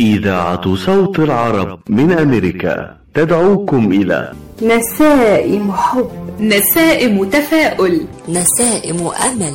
إذاعة 0.00 0.74
صوت 0.74 1.18
العرب 1.18 1.80
من 1.88 2.12
أمريكا 2.12 2.96
تدعوكم 3.14 3.92
إلى 3.92 4.32
نسائم 4.62 5.72
حب. 5.72 6.10
نسائم 6.40 7.24
تفاؤل. 7.24 8.04
نسائم 8.28 9.06
أمل. 9.06 9.54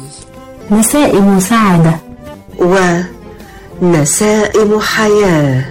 نسائم 0.71 1.39
سعادة. 1.39 1.99
ونسائم 3.81 4.79
حياة. 4.79 5.65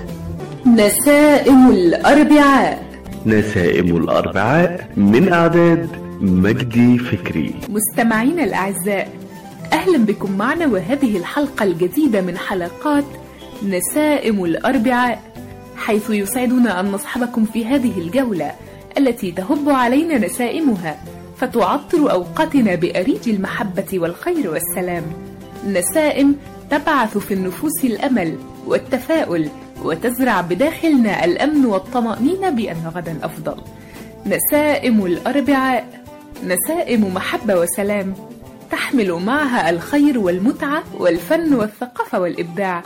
نسائم 0.67 1.71
الأربعاء. 1.71 2.83
نسائم 3.27 3.97
الأربعاء 3.97 4.89
من 4.97 5.33
إعداد 5.33 5.89
مجدي 6.21 6.99
فكري. 6.99 7.55
مستمعينا 7.69 8.45
الأعزاء 8.45 9.09
أهلا 9.73 9.99
بكم 9.99 10.33
معنا 10.39 10.67
وهذه 10.67 11.17
الحلقة 11.17 11.65
الجديدة 11.65 12.21
من 12.21 12.39
حلقات 12.39 13.05
نسائم 13.65 14.45
الأربعاء 14.45 15.23
حيث 15.77 16.11
يسعدنا 16.11 16.81
أن 16.81 16.87
نصحبكم 16.87 17.45
في 17.45 17.67
هذه 17.67 17.99
الجولة 17.99 18.53
التي 18.99 19.33
تهب 19.33 19.69
علينا 19.69 20.19
نسائمها 20.19 20.97
فتعطر 21.37 22.13
أوقاتنا 22.13 22.75
بأريج 22.75 23.29
المحبة 23.29 23.87
والخير 23.93 24.51
والسلام. 24.51 25.03
نسائم 25.69 26.37
تبعث 26.71 27.19
في 27.19 27.35
النفوس 27.35 27.85
الأمل 27.85 28.39
والتفاؤل 28.67 29.49
وتزرع 29.83 30.41
بداخلنا 30.41 31.25
الأمن 31.25 31.67
والطمأنينة 31.67 32.51
بأن 32.51 32.91
غدا 32.95 33.17
أفضل. 33.23 33.57
نسائم 34.27 35.07
الأربعاء 35.07 36.03
نسائم 36.47 37.15
محبة 37.15 37.61
وسلام 37.61 38.15
تحمل 38.71 39.13
معها 39.13 39.71
الخير 39.71 40.19
والمتعة 40.19 40.83
والفن 40.99 41.55
والثقافة 41.55 42.21
والإبداع. 42.21 42.83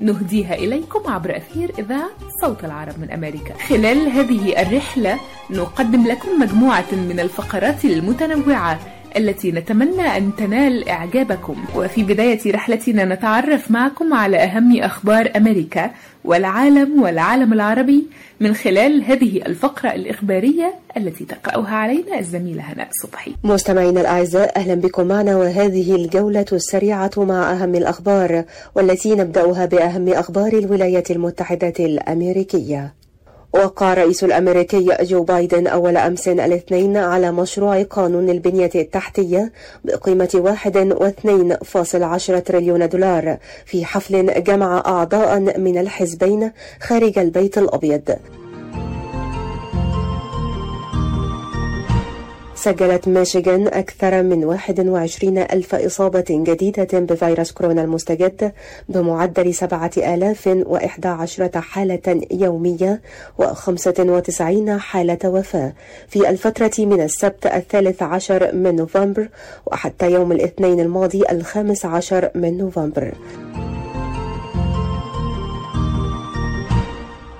نهديها 0.00 0.54
إليكم 0.54 1.12
عبر 1.12 1.36
أثير 1.36 1.72
إذاعة 1.78 2.10
صوت 2.40 2.64
العرب 2.64 2.98
من 2.98 3.10
أمريكا. 3.10 3.54
خلال 3.68 4.08
هذه 4.08 4.62
الرحلة 4.62 5.20
نقدم 5.50 6.06
لكم 6.06 6.40
مجموعة 6.40 6.92
من 6.92 7.20
الفقرات 7.20 7.84
المتنوعة. 7.84 8.80
التي 9.16 9.52
نتمنى 9.52 10.16
أن 10.16 10.30
تنال 10.38 10.88
إعجابكم. 10.88 11.56
وفي 11.76 12.02
بداية 12.02 12.52
رحلتنا 12.52 13.04
نتعرف 13.04 13.70
معكم 13.70 14.14
على 14.14 14.36
أهم 14.36 14.82
أخبار 14.82 15.32
أمريكا 15.36 15.90
والعالم 16.24 17.02
والعالم 17.02 17.52
العربي 17.52 18.06
من 18.40 18.54
خلال 18.54 19.04
هذه 19.04 19.36
الفقرة 19.46 19.92
الإخبارية 19.94 20.74
التي 20.96 21.24
تقرأها 21.24 21.74
علينا 21.74 22.18
الزميلة 22.18 22.62
هناء 22.62 22.88
صبحي. 23.02 23.32
مستمعينا 23.44 24.00
الأعزاء 24.00 24.56
أهلا 24.56 24.74
بكم 24.74 25.06
معنا 25.06 25.36
وهذه 25.36 25.94
الجولة 25.94 26.46
السريعة 26.52 27.10
مع 27.16 27.52
أهم 27.52 27.74
الأخبار 27.74 28.44
والتي 28.74 29.14
نبدأها 29.14 29.66
بأهم 29.66 30.08
أخبار 30.08 30.52
الولايات 30.52 31.10
المتحدة 31.10 31.74
الأمريكية. 31.80 32.94
وقع 33.54 33.92
الرئيس 33.92 34.24
الأمريكي 34.24 34.96
جو 35.00 35.22
بايدن 35.22 35.66
أول 35.66 35.96
أمس 35.96 36.28
الاثنين 36.28 36.96
على 36.96 37.32
مشروع 37.32 37.82
قانون 37.82 38.30
البنية 38.30 38.70
التحتية 38.74 39.52
بقيمة 39.84 40.56
1.2 41.62 42.42
تريليون 42.44 42.88
دولار 42.88 43.38
في 43.66 43.84
حفل 43.84 44.42
جمع 44.44 44.82
أعضاء 44.86 45.58
من 45.58 45.78
الحزبين 45.78 46.52
خارج 46.80 47.18
البيت 47.18 47.58
الأبيض. 47.58 48.16
سجلت 52.64 53.08
ميشيغان 53.08 53.66
أكثر 53.66 54.22
من 54.22 54.44
21 54.44 55.38
ألف 55.38 55.74
إصابة 55.74 56.24
جديدة 56.30 56.88
بفيروس 56.92 57.52
كورونا 57.52 57.82
المستجد 57.82 58.52
بمعدل 58.88 59.54
7011 59.54 61.50
حالة 61.60 62.20
يومية 62.30 63.00
و95 63.42 64.70
حالة 64.70 65.18
وفاة. 65.24 65.72
في 66.08 66.28
الفترة 66.28 66.72
من 66.78 67.00
السبت 67.00 67.46
الثالث 67.46 68.02
عشر 68.02 68.54
من 68.54 68.76
نوفمبر 68.76 69.28
وحتى 69.66 70.10
يوم 70.10 70.32
الاثنين 70.32 70.80
الماضي 70.80 71.22
الخامس 71.30 71.84
عشر 71.84 72.30
من 72.34 72.58
نوفمبر. 72.58 73.12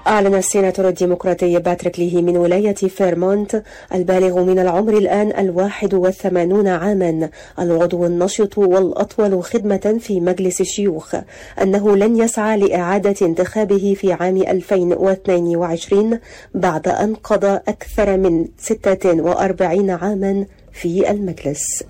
أعلن 0.07 0.35
السيناتور 0.35 0.89
الديمقراطي 0.89 1.59
باتريك 1.59 1.99
ليهي 1.99 2.23
من 2.23 2.37
ولاية 2.37 2.75
فيرمونت 2.75 3.63
البالغ 3.95 4.43
من 4.45 4.59
العمر 4.59 4.99
الآن 4.99 5.33
الواحد 5.39 5.95
والثمانون 5.95 6.69
عاما 6.69 7.29
العضو 7.59 8.07
النشط 8.07 8.59
والأطول 8.59 9.43
خدمة 9.45 9.97
في 10.01 10.21
مجلس 10.21 10.61
الشيوخ. 10.61 11.15
أنه 11.63 11.97
لن 11.97 12.17
يسعى 12.17 12.57
لإعادة 12.59 13.27
انتخابه 13.27 13.97
في 14.01 14.13
عام 14.13 14.37
2022 14.37 16.19
بعد 16.55 16.89
أن 16.89 17.15
قضى 17.15 17.61
أكثر 17.69 18.17
من 18.17 18.45
46 18.59 19.91
عاما 19.91 20.47
في 20.73 21.11
المجلس. 21.11 21.83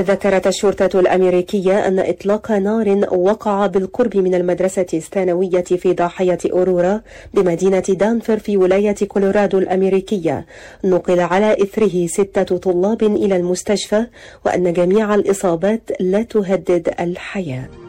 ذكرت 0.00 0.46
الشرطة 0.46 1.00
الأمريكية 1.00 1.88
أن 1.88 1.98
إطلاق 1.98 2.52
نار 2.52 3.08
وقع 3.12 3.66
بالقرب 3.66 4.16
من 4.16 4.34
المدرسة 4.34 4.86
الثانوية 4.94 5.64
في 5.64 5.92
ضاحية 5.92 6.38
أورورا 6.52 7.00
بمدينة 7.34 7.84
دانفر 7.88 8.38
في 8.38 8.56
ولاية 8.56 8.94
كولورادو 9.08 9.58
الأمريكية. 9.58 10.46
نقل 10.84 11.20
على 11.20 11.52
إثره 11.62 12.06
ستة 12.06 12.56
طلاب 12.56 13.02
إلى 13.02 13.36
المستشفى 13.36 14.06
وأن 14.46 14.72
جميع 14.72 15.14
الإصابات 15.14 15.90
لا 16.00 16.22
تهدد 16.22 16.94
الحياة. 17.00 17.85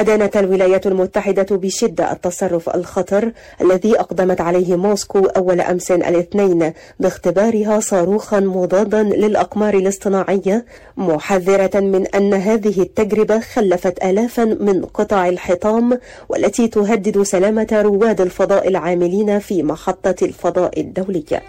أدانت 0.00 0.36
الولايات 0.36 0.86
المتحدة 0.86 1.46
بشدة 1.56 2.12
التصرف 2.12 2.68
الخطر 2.68 3.32
الذي 3.60 4.00
أقدمت 4.00 4.40
عليه 4.40 4.76
موسكو 4.76 5.18
أول 5.18 5.60
أمس 5.60 5.90
الاثنين 5.90 6.72
باختبارها 7.00 7.80
صاروخا 7.80 8.40
مضادا 8.40 9.02
للأقمار 9.02 9.74
الاصطناعية 9.74 10.64
محذرة 10.96 11.80
من 11.80 12.06
أن 12.06 12.34
هذه 12.34 12.82
التجربة 12.82 13.40
خلفت 13.40 14.04
آلافا 14.04 14.44
من 14.44 14.84
قطع 14.84 15.28
الحطام 15.28 15.98
والتي 16.28 16.68
تهدد 16.68 17.22
سلامة 17.22 17.68
رواد 17.72 18.20
الفضاء 18.20 18.68
العاملين 18.68 19.38
في 19.38 19.62
محطة 19.62 20.14
الفضاء 20.22 20.80
الدولية. 20.80 21.42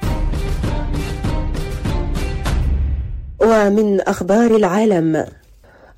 ومن 3.41 4.01
أخبار 4.01 4.56
العالم 4.56 5.25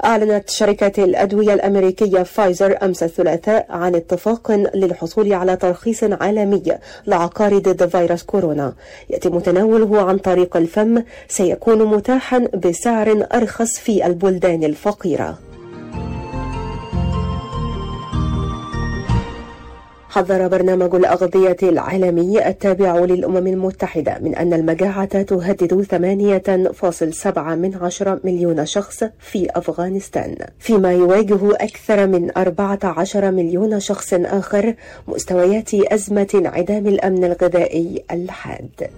أعلنت 0.05 0.49
شركة 0.49 1.03
الأدوية 1.03 1.53
الأمريكية 1.53 2.23
فايزر 2.23 2.77
أمس 2.83 3.03
الثلاثاء 3.03 3.65
عن 3.69 3.95
اتفاق 3.95 4.51
للحصول 4.51 5.33
على 5.33 5.55
ترخيص 5.55 6.03
عالمي 6.03 6.63
لعقار 7.07 7.57
ضد 7.57 7.85
فيروس 7.85 8.23
كورونا. 8.23 8.73
يتم 9.09 9.39
تناوله 9.39 10.01
عن 10.01 10.17
طريق 10.17 10.57
الفم 10.57 11.03
سيكون 11.27 11.85
متاحا 11.85 12.39
بسعر 12.39 13.27
أرخص 13.33 13.79
في 13.79 14.05
البلدان 14.05 14.63
الفقيرة. 14.63 15.52
حذر 20.13 20.47
برنامج 20.47 20.95
الأغذية 20.95 21.57
العالمي 21.63 22.47
التابع 22.47 22.99
للأمم 22.99 23.47
المتحدة 23.47 24.17
من 24.21 24.35
أن 24.35 24.53
المجاعة 24.53 25.21
تهدد 25.21 25.85
8.7 27.25 27.37
من 27.37 27.75
عشر 27.81 28.19
مليون 28.23 28.65
شخص 28.65 29.03
في 29.19 29.47
أفغانستان 29.51 30.35
فيما 30.59 30.91
يواجه 30.91 31.55
أكثر 31.55 32.07
من 32.07 32.37
14 32.37 33.31
مليون 33.31 33.79
شخص 33.79 34.13
آخر 34.13 34.73
مستويات 35.07 35.73
أزمة 35.73 36.27
انعدام 36.35 36.87
الأمن 36.87 37.23
الغذائي 37.23 38.03
الحاد. 38.11 38.89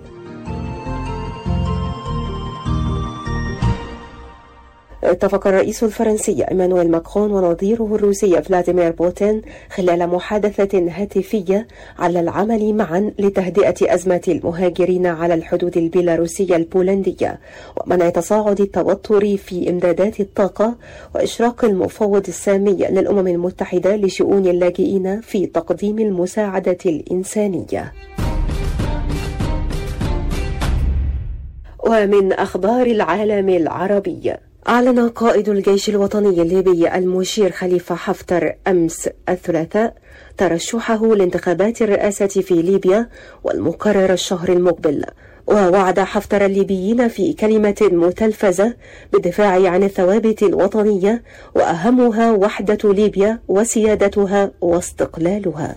اتفق 5.11 5.47
الرئيس 5.47 5.83
الفرنسي 5.83 6.43
إيمانويل 6.51 6.91
ماكرون 6.91 7.31
ونظيره 7.31 7.95
الروسي 7.95 8.41
فلاديمير 8.41 8.91
بوتين 8.91 9.41
خلال 9.75 10.07
محادثة 10.07 10.87
هاتفية 10.89 11.67
على 11.99 12.19
العمل 12.19 12.73
معا 12.73 13.11
لتهدئة 13.19 13.93
أزمة 13.93 14.21
المهاجرين 14.27 15.05
على 15.07 15.33
الحدود 15.33 15.77
البيلاروسية 15.77 16.55
البولندية 16.55 17.39
ومنع 17.77 18.09
تصاعد 18.09 18.61
التوتر 18.61 19.37
في 19.37 19.69
إمدادات 19.69 20.19
الطاقة 20.19 20.75
وإشراق 21.15 21.65
المفوض 21.65 22.27
السامي 22.27 22.71
للأمم 22.89 23.27
المتحدة 23.27 23.95
لشؤون 23.95 24.47
اللاجئين 24.47 25.21
في 25.21 25.45
تقديم 25.45 25.99
المساعدة 25.99 26.77
الإنسانية. 26.85 27.93
ومن 31.87 32.33
أخبار 32.33 32.85
العالم 32.87 33.49
العربي 33.49 34.33
أعلن 34.69 35.09
قائد 35.09 35.49
الجيش 35.49 35.89
الوطني 35.89 36.41
الليبي 36.41 36.95
المشير 36.95 37.51
خليفة 37.51 37.95
حفتر 37.95 38.55
أمس 38.67 39.09
الثلاثاء 39.29 39.93
ترشحه 40.37 41.15
لانتخابات 41.15 41.81
الرئاسة 41.81 42.27
في 42.27 42.53
ليبيا 42.61 43.09
والمقرر 43.43 44.13
الشهر 44.13 44.49
المقبل. 44.49 45.05
ووعد 45.47 45.99
حفتر 45.99 46.45
الليبيين 46.45 47.07
في 47.07 47.33
كلمة 47.33 47.75
متلفزة 47.81 48.73
بالدفاع 49.13 49.69
عن 49.69 49.83
الثوابت 49.83 50.43
الوطنية 50.43 51.23
وأهمها 51.55 52.31
وحدة 52.31 52.93
ليبيا 52.93 53.39
وسيادتها 53.47 54.51
واستقلالها. 54.61 55.75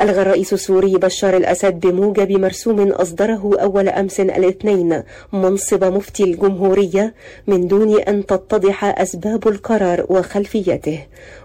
ألغى 0.00 0.22
الرئيس 0.22 0.52
السوري 0.52 0.94
بشار 0.94 1.36
الأسد 1.36 1.80
بموجب 1.80 2.32
مرسوم 2.32 2.90
أصدره 2.90 3.50
أول 3.60 3.88
أمس 3.88 4.20
الاثنين 4.20 5.02
منصب 5.32 5.84
مفتي 5.84 6.24
الجمهورية 6.24 7.14
من 7.46 7.68
دون 7.68 8.00
أن 8.00 8.26
تتضح 8.26 8.84
أسباب 8.84 9.48
القرار 9.48 10.06
وخلفيته. 10.08 10.98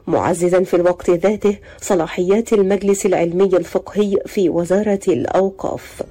معززا 0.07 0.63
في 0.63 0.74
الوقت 0.74 1.09
ذاته 1.09 1.57
صلاحيات 1.81 2.53
المجلس 2.53 3.06
العلمي 3.06 3.45
الفقهي 3.45 4.18
في 4.25 4.50
وزارة 4.50 5.00
الأوقاف. 5.07 6.04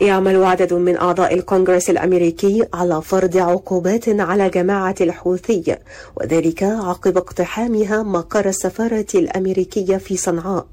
يعمل 0.00 0.44
عدد 0.44 0.74
من 0.74 0.96
أعضاء 0.96 1.34
الكونغرس 1.34 1.90
الأمريكي 1.90 2.64
على 2.74 3.02
فرض 3.02 3.36
عقوبات 3.36 4.08
على 4.08 4.50
جماعة 4.50 4.94
الحوثي 5.00 5.76
وذلك 6.16 6.62
عقب 6.62 7.16
اقتحامها 7.16 8.02
مقر 8.02 8.48
السفارة 8.48 9.06
الأمريكية 9.14 9.96
في 9.96 10.16
صنعاء 10.16 10.66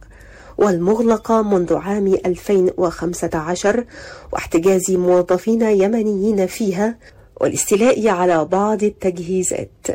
والمغلقة 0.57 1.41
منذ 1.41 1.75
عام 1.75 2.07
2015 2.25 3.85
واحتجاز 4.33 4.91
موظفين 4.91 5.61
يمنيين 5.61 6.45
فيها 6.47 6.97
والاستيلاء 7.41 8.07
على 8.07 8.45
بعض 8.45 8.83
التجهيزات. 8.83 9.87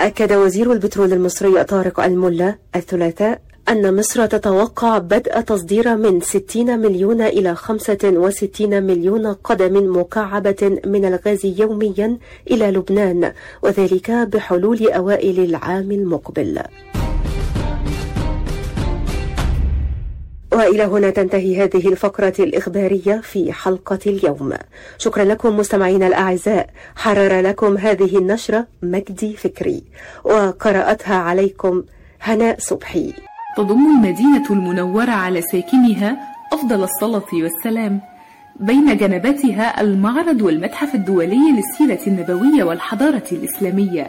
أكد 0.00 0.32
وزير 0.32 0.72
البترول 0.72 1.12
المصري 1.12 1.64
طارق 1.64 2.00
الملا 2.00 2.54
الثلاثاء 2.76 3.40
أن 3.68 3.96
مصر 3.96 4.26
تتوقع 4.26 4.98
بدء 4.98 5.40
تصدير 5.40 5.96
من 5.96 6.20
60 6.20 6.78
مليون 6.78 7.22
إلى 7.22 7.54
65 7.54 8.82
مليون 8.82 9.26
قدم 9.26 10.00
مكعبة 10.00 10.80
من 10.86 11.04
الغاز 11.04 11.46
يوميا 11.46 12.18
إلى 12.50 12.70
لبنان 12.70 13.32
وذلك 13.62 14.10
بحلول 14.10 14.88
أوائل 14.90 15.44
العام 15.44 15.90
المقبل. 15.92 16.62
وإلى 20.52 20.82
هنا 20.82 21.10
تنتهي 21.10 21.64
هذه 21.64 21.88
الفقرة 21.88 22.34
الإخبارية 22.38 23.20
في 23.22 23.52
حلقة 23.52 23.98
اليوم. 24.06 24.52
شكرا 24.98 25.24
لكم 25.24 25.56
مستمعينا 25.56 26.06
الأعزاء. 26.06 26.70
حرر 26.96 27.40
لكم 27.40 27.76
هذه 27.76 28.18
النشرة 28.18 28.66
مجدي 28.82 29.36
فكري 29.36 29.82
وقرأتها 30.24 31.14
عليكم 31.14 31.82
هناء 32.20 32.56
صبحي. 32.58 33.12
تضم 33.56 33.86
المدينة 33.96 34.44
المنورة 34.50 35.10
على 35.10 35.42
ساكنها 35.42 36.16
أفضل 36.52 36.82
الصلاة 36.82 37.24
والسلام 37.32 38.00
بين 38.60 38.96
جنباتها 38.96 39.80
المعرض 39.80 40.42
والمتحف 40.42 40.94
الدولي 40.94 41.52
للسيرة 41.52 42.00
النبوية 42.06 42.64
والحضارة 42.64 43.22
الإسلامية 43.32 44.06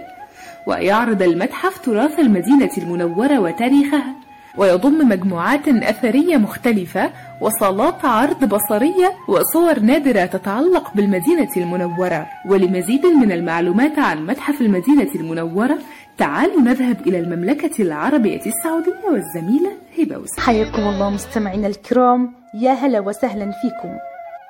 ويعرض 0.67 1.21
المتحف 1.21 1.77
تراث 1.85 2.19
المدينة 2.19 2.69
المنورة 2.77 3.39
وتاريخها 3.39 4.13
ويضم 4.57 5.09
مجموعات 5.09 5.67
أثرية 5.67 6.37
مختلفة 6.37 7.09
وصالات 7.41 8.05
عرض 8.05 8.45
بصرية 8.45 9.13
وصور 9.27 9.79
نادرة 9.79 10.25
تتعلق 10.25 10.91
بالمدينة 10.95 11.49
المنورة 11.57 12.27
ولمزيد 12.49 13.05
من 13.05 13.31
المعلومات 13.31 13.99
عن 13.99 14.25
متحف 14.25 14.61
المدينة 14.61 15.09
المنورة 15.15 15.77
تعالوا 16.17 16.61
نذهب 16.61 17.01
إلى 17.07 17.19
المملكة 17.19 17.81
العربية 17.81 18.45
السعودية 18.45 19.09
والزميلة 19.09 19.77
هبة 19.99 20.17
وسام 20.17 20.45
حياكم 20.45 20.81
الله 20.81 21.09
مستمعينا 21.09 21.67
الكرام 21.67 22.33
يا 22.53 22.71
هلا 22.71 22.99
وسهلا 22.99 23.51
فيكم. 23.51 23.97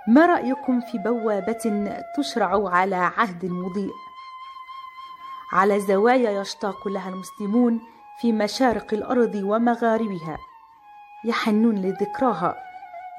ما 0.07 0.25
رأيكم 0.25 0.81
في 0.81 0.97
بوابة 0.97 1.93
تشرع 2.17 2.69
على 2.69 2.95
عهد 2.95 3.45
مضيء 3.45 3.91
على 5.53 5.79
زوايا 5.79 6.41
يشتاق 6.41 6.87
لها 6.87 7.09
المسلمون 7.09 7.81
في 8.21 8.31
مشارق 8.31 8.93
الأرض 8.93 9.35
ومغاربها. 9.35 10.37
يحنون 11.25 11.75
لذكراها 11.75 12.55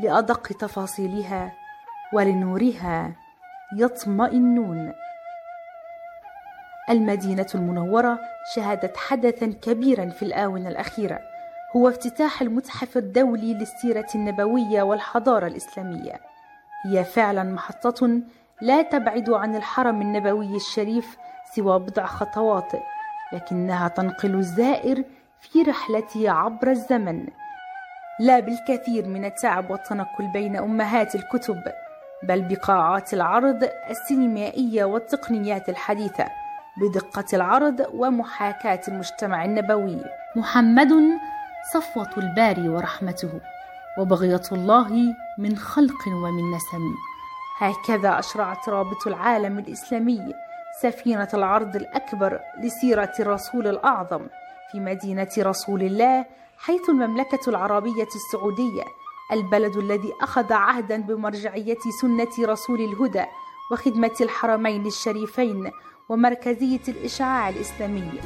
لأدق 0.01 0.43
تفاصيلها 0.43 1.53
ولنورها 2.13 3.13
يطمئنون. 3.79 4.93
المدينة 6.91 7.47
المنورة 7.55 8.19
شهدت 8.55 8.97
حدثا 8.97 9.47
كبيرا 9.63 10.09
في 10.09 10.23
الآونة 10.23 10.69
الأخيرة 10.69 11.21
هو 11.77 11.89
افتتاح 11.89 12.43
المتحف 12.43 12.97
الدولي 12.97 13.55
للسيرة 13.55 14.07
النبوية 14.15 14.83
والحضارة 14.83 15.47
الإسلامية. 15.47 16.21
هي 16.87 17.05
فعلا 17.05 17.43
محطة 17.43 18.21
لا 18.61 18.83
تبعد 18.83 19.31
عن 19.31 19.57
الحرم 19.57 20.03
النبوي 20.03 20.57
الشريف 20.57 21.17
سوى 21.55 21.79
بضع 21.79 22.07
خطوات 22.07 22.73
لكنها 23.33 23.89
تنقل 23.89 24.35
الزائر 24.35 25.05
في 25.41 25.63
رحلته 25.63 26.31
عبر 26.31 26.71
الزمن. 26.71 27.27
لا 28.21 28.41
بالكثير 28.41 29.09
من 29.09 29.25
التعب 29.25 29.71
والتنقل 29.71 30.33
بين 30.33 30.57
أمهات 30.57 31.15
الكتب 31.15 31.63
بل 32.23 32.43
بقاعات 32.43 33.15
العرض 33.15 33.69
السينمائية 33.91 34.85
والتقنيات 34.85 35.69
الحديثة. 35.69 36.44
بدقة 36.77 37.25
العرض 37.33 37.87
ومحاكاة 37.95 38.81
المجتمع 38.89 39.45
النبوي. 39.45 40.01
محمد 40.37 40.93
صفوة 41.75 42.11
الباري 42.17 42.69
ورحمته 42.69 43.41
وبغية 43.99 44.43
الله 44.53 45.15
من 45.39 45.57
خلق 45.57 46.09
ومن 46.09 46.51
نسم. 46.51 46.95
هكذا 47.59 48.19
أشرعت 48.19 48.69
رابط 48.69 49.07
العالم 49.07 49.59
الإسلامي 49.59 50.35
سفينة 50.83 51.29
العرض 51.35 51.77
الأكبر 51.77 52.41
لسيرة 52.61 53.13
الرسول 53.21 53.67
الأعظم 53.67 54.27
في 54.73 54.81
مدينة 54.81 55.29
رسول 55.39 55.83
الله 55.83 56.25
حيث 56.59 56.89
المملكة 56.89 57.51
العربية 57.51 58.09
السعودية 58.17 58.85
البلد 59.33 59.77
الذي 59.77 60.13
أخذ 60.23 60.53
عهدا 60.53 61.03
بمرجعية 61.03 61.79
سنة 62.01 62.47
رسول 62.47 62.81
الهدى 62.81 63.25
وخدمة 63.73 64.15
الحرمين 64.21 64.87
الشريفين 64.87 65.71
ومركزية 66.09 66.81
الإشعاع 66.89 67.49
الإسلامي. 67.49 68.21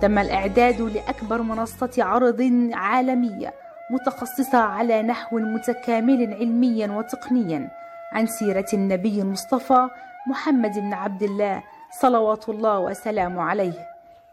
تم 0.00 0.18
الإعداد 0.18 0.80
لأكبر 0.80 1.42
منصة 1.42 1.90
عرض 1.98 2.70
عالمية 2.72 3.54
متخصصة 3.90 4.58
على 4.58 5.02
نحو 5.02 5.38
متكامل 5.38 6.34
علميا 6.34 6.92
وتقنيا 6.92 7.70
عن 8.12 8.26
سيرة 8.26 8.66
النبي 8.72 9.22
المصطفى 9.22 9.88
محمد 10.28 10.78
بن 10.78 10.94
عبد 10.94 11.22
الله 11.22 11.62
صلوات 12.00 12.48
الله 12.48 12.78
وسلامه 12.78 13.42
عليه 13.42 13.86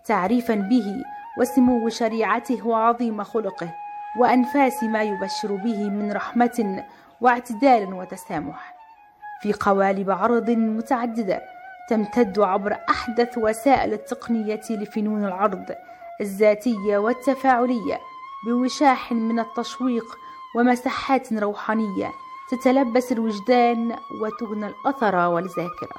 تعريفا 0.06 0.56
به 0.56 1.04
وسمو 1.40 1.90
شريعته 1.90 2.68
وعظيم 2.68 3.24
خلقه 3.24 3.74
وأنفاس 4.20 4.84
ما 4.84 5.04
يبشر 5.04 5.56
به 5.56 5.90
من 5.90 6.12
رحمة 6.12 6.84
واعتدال 7.22 7.94
وتسامح. 7.94 8.76
في 9.42 9.54
قوالب 9.54 10.12
عرض 10.12 10.50
متعددة 10.50 11.42
تمتد 11.90 12.40
عبر 12.40 12.78
أحدث 12.90 13.38
وسائل 13.38 13.94
التقنية 13.94 14.62
لفنون 14.70 15.26
العرض 15.26 15.66
الذاتية 16.22 16.98
والتفاعلية 16.98 18.00
بوشاح 18.48 19.12
من 19.12 19.40
التشويق 19.40 20.18
ومساحات 20.56 21.34
روحانية 21.34 22.12
تتلبس 22.52 23.12
الوجدان 23.12 23.96
وتغنى 24.22 24.68
الأثر 24.68 25.16
والذاكرة. 25.16 25.96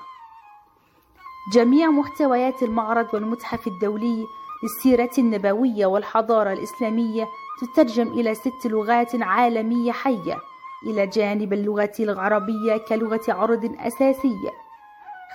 جميع 1.53 1.91
محتويات 1.91 2.63
المعرض 2.63 3.15
والمتحف 3.15 3.67
الدولي 3.67 4.27
للسيرة 4.63 5.11
النبوية 5.19 5.87
والحضارة 5.87 6.53
الإسلامية 6.53 7.29
تترجم 7.61 8.09
إلى 8.09 8.35
ست 8.35 8.67
لغات 8.67 9.23
عالمية 9.23 9.93
حية 9.93 10.39
إلى 10.87 11.07
جانب 11.07 11.53
اللغة 11.53 11.93
العربية 12.01 12.77
كلغة 12.89 13.21
عرض 13.29 13.77
أساسية. 13.79 14.66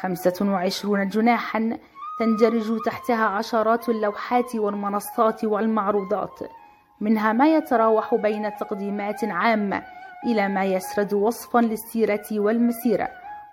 خمسة 0.02 0.46
وعشرون 0.52 1.08
جناحا 1.08 1.78
تندرج 2.20 2.80
تحتها 2.86 3.26
عشرات 3.26 3.90
اللوحات 3.90 4.56
والمنصات 4.56 5.44
والمعروضات 5.44 6.40
منها 7.02 7.34
ما 7.34 7.56
يتراوح 7.56 8.16
بين 8.16 8.56
تقديمات 8.60 9.24
عامة 9.24 9.84
إلى 10.26 10.48
ما 10.48 10.66
يسرد 10.66 11.14
وصفا 11.14 11.60
للسيرة 11.60 12.26
والمسيرة 12.32 13.08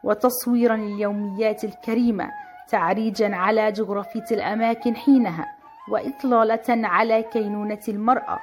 وتصويرا 0.05 0.77
لليوميات 0.77 1.65
الكريمة 1.65 2.31
تعريجا 2.69 3.37
على 3.37 3.73
جغرافية 3.73 4.25
الأماكن 4.31 4.97
حينها 4.97 5.47
وإطلالة 5.89 6.89
على 6.89 7.23
كينونة 7.23 7.81
المرأة 7.89 8.39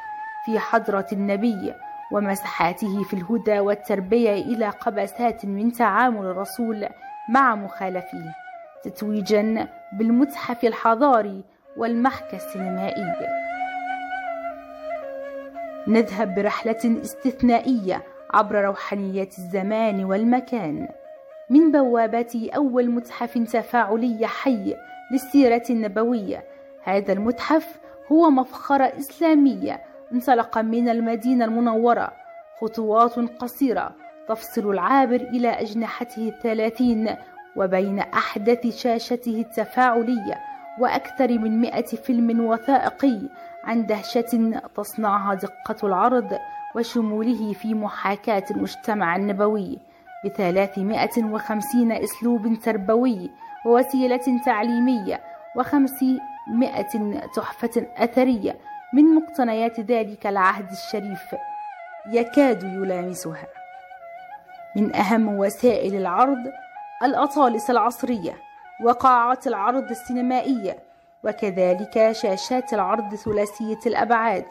في 0.46 0.60
حضرة 0.60 1.08
النبي 1.12 1.74
ومسحاته 2.12 3.04
في 3.04 3.14
الهدى 3.14 3.60
والتربية 3.60 4.34
إلى 4.34 4.70
قبسات 4.70 5.46
من 5.46 5.72
تعامل 5.72 6.26
الرسول 6.26 6.88
مع 7.30 7.56
مخالفيه 7.56 8.36
تتويجا 8.84 9.68
بالمتحف 9.94 10.64
الحضاري 10.64 11.44
والمحكى 11.78 12.36
السينمائي 12.36 13.16
نذهب 15.88 16.36
برحلة 16.36 17.02
استثنائية 17.02 18.04
عبر 18.34 18.66
روحانيات 18.66 19.38
الزمان 19.38 20.06
والمكان. 20.06 20.88
من 21.50 21.72
بوابات 21.72 22.36
أول 22.36 22.90
متحف 22.90 23.38
تفاعلي 23.38 24.28
حي 24.28 24.76
للسيرة 25.12 25.64
النبوية 25.70 26.44
هذا 26.84 27.14
المتحف 27.14 27.80
هو 28.12 28.30
مفخرة 28.30 28.84
إسلامية 28.84 29.82
انطلق 30.14 30.58
من 30.58 30.90
المدينة 30.90 31.46
المنورة 31.46 32.12
خطوات 32.62 33.20
قصيرة 33.20 33.96
تفصل 34.30 34.70
العابر 34.70 35.16
إلى 35.16 35.48
أجنحته 35.48 36.30
الثلاثين 36.30 37.16
وبين 37.56 38.00
أحدث 38.00 38.82
شاشته 38.82 39.42
التفاعلية 39.42 40.42
وأكثر 40.80 41.28
من 41.28 41.62
مئة 41.62 41.86
فيلم 41.86 42.40
وثائقي 42.46 43.22
عن 43.64 43.86
دهشة 43.86 44.62
تصنعها 44.76 45.34
دقة 45.34 45.88
العرض 45.88 46.40
وشموله 46.76 47.54
في 47.54 47.74
محاكاة 47.74 48.44
المجتمع 48.52 49.16
النبوي 49.16 49.80
بثلاثمائة 50.26 51.24
وخمسين 51.24 51.92
أسلوب 51.92 52.60
تربوي 52.64 53.32
ووسيلة 53.66 54.42
تعليمية 54.46 55.22
وخمسمائة 55.56 57.22
تحفة 57.36 57.88
أثرية 57.98 58.56
من 58.94 59.16
مقتنيات 59.16 59.80
ذلك 59.80 60.28
العهد 60.28 60.72
الشريف 60.72 61.36
يكاد 62.12 62.64
يلامسها. 62.64 63.55
من 64.76 64.96
أهم 64.96 65.40
وسائل 65.40 65.96
العرض 65.96 66.38
الأطالس 67.04 67.70
العصرية 67.70 68.34
وقاعات 68.84 69.48
العرض 69.48 69.90
السينمائية 69.90 70.78
وكذلك 71.24 72.12
شاشات 72.12 72.74
العرض 72.74 73.16
ثلاثية 73.16 73.80
الأبعاد 73.86 74.46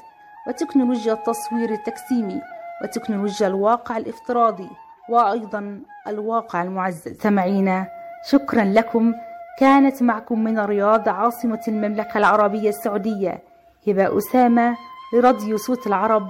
وتكنولوجيا 0.49 1.13
التصوير 1.13 1.71
التكسيمي 1.71 2.41
وتكنولوجيا 2.83 3.47
الواقع 3.47 3.97
الافتراضي 3.97 4.69
وأيضا 5.09 5.81
الواقع 6.09 6.63
المعزز. 6.63 7.21
سمعينا 7.21 7.87
شكرا 8.31 8.65
لكم. 8.65 9.15
كانت 9.59 10.03
معكم 10.03 10.45
من 10.45 10.59
الرياض 10.59 11.09
عاصمة 11.09 11.61
المملكة 11.69 12.19
العربية 12.19 12.69
السعودية 12.69 13.43
هبة 13.89 14.19
أسامة 14.19 14.77
لراديو 15.15 15.57
صوت 15.57 15.87
العرب 15.87 16.29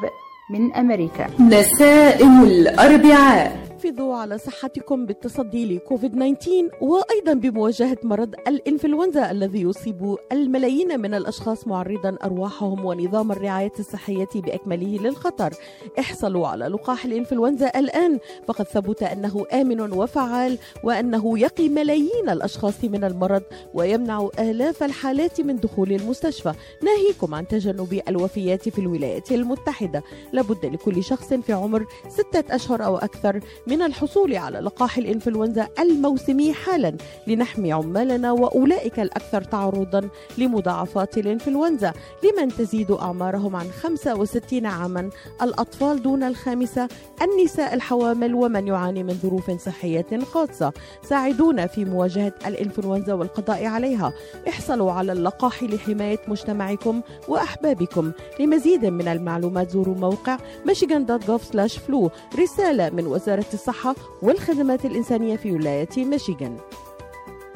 من 0.50 0.74
أمريكا. 0.74 1.26
نسائم 1.40 2.42
الأربعاء. 2.42 3.63
حافظوا 3.84 4.16
على 4.16 4.38
صحتكم 4.38 5.06
بالتصدي 5.06 5.74
لكوفيد 5.76 6.12
19 6.12 6.70
وأيضا 6.80 7.32
بمواجهة 7.32 7.98
مرض 8.02 8.34
الإنفلونزا 8.48 9.30
الذي 9.30 9.62
يصيب 9.62 10.16
الملايين 10.32 11.00
من 11.00 11.14
الأشخاص 11.14 11.66
معرضا 11.66 12.16
أرواحهم 12.24 12.84
ونظام 12.84 13.32
الرعاية 13.32 13.72
الصحية 13.78 14.28
بأكمله 14.34 14.98
للخطر. 14.98 15.54
احصلوا 15.98 16.48
على 16.48 16.64
لقاح 16.64 17.04
الإنفلونزا 17.04 17.70
الآن 17.76 18.18
فقد 18.46 18.64
ثبت 18.64 19.02
أنه 19.02 19.46
آمن 19.52 19.92
وفعال 19.92 20.58
وأنه 20.84 21.38
يقي 21.38 21.68
ملايين 21.68 22.28
الأشخاص 22.28 22.84
من 22.84 23.04
المرض 23.04 23.42
ويمنع 23.74 24.28
آلاف 24.38 24.82
الحالات 24.82 25.40
من 25.40 25.56
دخول 25.56 25.92
المستشفى، 25.92 26.52
ناهيكم 26.82 27.34
عن 27.34 27.48
تجنب 27.48 28.00
الوفيات 28.08 28.68
في 28.68 28.78
الولايات 28.78 29.32
المتحدة. 29.32 30.02
لابد 30.32 30.66
لكل 30.66 31.04
شخص 31.04 31.34
في 31.34 31.52
عمر 31.52 31.86
ستة 32.08 32.54
أشهر 32.54 32.84
أو 32.84 32.96
أكثر 32.96 33.40
من 33.66 33.73
الحصول 33.82 34.36
على 34.36 34.58
لقاح 34.58 34.98
الإنفلونزا 34.98 35.68
الموسمي 35.78 36.52
حالا 36.52 36.96
لنحمي 37.26 37.72
عمالنا 37.72 38.32
وأولئك 38.32 39.00
الأكثر 39.00 39.42
تعرضا 39.44 40.08
لمضاعفات 40.38 41.18
الإنفلونزا 41.18 41.92
لمن 42.24 42.48
تزيد 42.48 42.90
أعمارهم 42.90 43.56
عن 43.56 43.66
65 43.66 44.66
عاما. 44.66 45.10
الأطفال 45.42 46.02
دون 46.02 46.22
الخامسة 46.22 46.88
النساء 47.22 47.74
الحوامل 47.74 48.34
ومن 48.34 48.66
يعاني 48.66 49.02
من 49.02 49.14
ظروف 49.22 49.50
صحية 49.50 50.06
خاصة 50.32 50.72
ساعدونا 51.02 51.66
في 51.66 51.84
مواجهة 51.84 52.32
الإنفلونزا 52.46 53.12
والقضاء 53.14 53.66
عليها. 53.66 54.12
احصلوا 54.48 54.92
على 54.92 55.12
اللقاح 55.12 55.62
لحماية 55.62 56.20
مجتمعكم 56.28 57.00
وأحبابكم. 57.28 58.12
لمزيد 58.40 58.86
من 58.86 59.08
المعلومات 59.08 59.70
زوروا 59.70 59.94
موقع 59.94 60.38
michigan.gov/flu 60.68 62.10
رسالة 62.38 62.90
من 62.90 63.06
وزارة 63.06 63.44
الصحة 63.68 63.94
والخدمات 64.22 64.84
الإنسانية 64.84 65.36
في 65.36 65.52
ولاية 65.52 65.88
ميشيغان. 65.96 66.56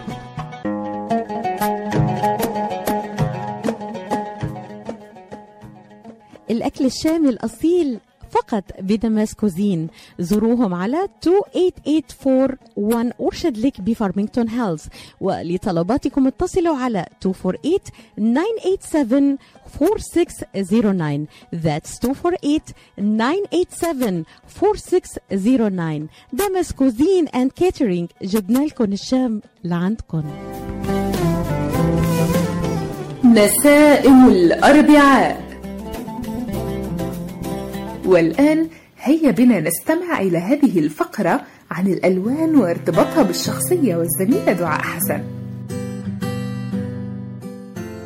الأكل 6.52 6.84
الشامي 6.86 7.28
الأصيل 7.28 7.98
فقط 8.30 8.64
بدمسكوزين 8.80 9.88
زوروهم 10.18 10.74
على 10.74 11.08
28841 11.22 13.12
Orchard 13.20 13.58
Lake 13.58 13.80
بفارمينغتون 13.80 14.48
هيلز 14.48 14.84
ولطلباتكم 15.20 16.26
اتصلوا 16.26 16.76
على 16.76 17.06
248 17.26 17.78
987 18.18 19.38
4609 19.66 21.26
That's 21.54 22.04
248 22.04 24.24
987 24.58 26.08
دمسكوزين 26.32 27.28
and 27.28 27.50
catering 27.52 28.08
جبنا 28.22 28.58
لكم 28.58 28.92
الشام 28.92 29.40
لعندكم. 29.64 30.22
نسائم 33.24 34.28
الأربعاء. 34.28 35.51
والآن 38.04 38.68
هيا 38.98 39.30
بنا 39.30 39.60
نستمع 39.60 40.20
إلى 40.20 40.38
هذه 40.38 40.78
الفقرة 40.78 41.40
عن 41.70 41.86
الألوان 41.86 42.56
وارتباطها 42.56 43.22
بالشخصية 43.22 43.96
والزميلة 43.96 44.52
دعاء 44.52 44.80
حسن. 44.80 45.22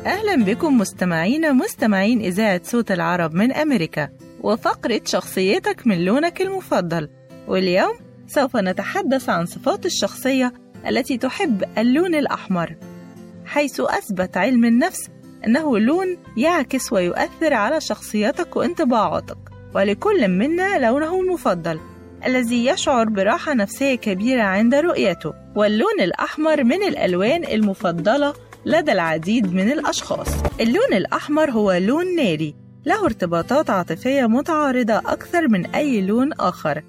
أهلا 0.05 0.43
بكم 0.43 0.77
مستمعين 0.77 1.53
مستمعين 1.55 2.21
إذاعة 2.21 2.61
صوت 2.63 2.91
العرب 2.91 3.33
من 3.33 3.51
أمريكا 3.51 4.09
وفقرة 4.41 5.01
شخصيتك 5.05 5.87
من 5.87 6.05
لونك 6.05 6.41
المفضل. 6.41 7.09
واليوم 7.47 7.95
سوف 8.27 8.57
نتحدث 8.57 9.29
عن 9.29 9.45
صفات 9.45 9.85
الشخصية 9.85 10.53
التي 10.87 11.17
تحب 11.17 11.63
اللون 11.77 12.15
الأحمر 12.15 12.75
حيث 13.45 13.79
أثبت 13.79 14.37
علم 14.37 14.65
النفس 14.65 15.09
أنه 15.45 15.79
لون 15.79 16.17
يعكس 16.37 16.93
ويؤثر 16.93 17.53
على 17.53 17.81
شخصيتك 17.81 18.55
وانطباعاتك. 18.55 19.56
ولكل 19.73 20.27
منا 20.27 20.79
لونه 20.79 21.21
المفضل 21.21 21.79
الذي 22.25 22.65
يشعر 22.65 23.09
براحة 23.09 23.53
نفسية 23.53 23.95
كبيرة 23.95 24.41
عند 24.41 24.75
رؤيته 24.75 25.33
واللون 25.55 26.01
الأحمر 26.01 26.63
من 26.63 26.83
الألوان 26.83 27.43
المفضلة 27.43 28.33
لدى 28.65 28.91
العديد 28.91 29.53
من 29.53 29.71
الأشخاص. 29.71 30.27
اللون 30.59 30.93
الأحمر 30.93 31.51
هو 31.51 31.71
لون 31.71 32.15
ناري 32.15 32.55
له 32.85 33.05
ارتباطات 33.05 33.69
عاطفية 33.69 34.25
متعارضة 34.25 34.93
أكثر 34.93 35.47
من 35.47 35.65
أي 35.65 36.01
لون 36.01 36.33
آخر. 36.33 36.83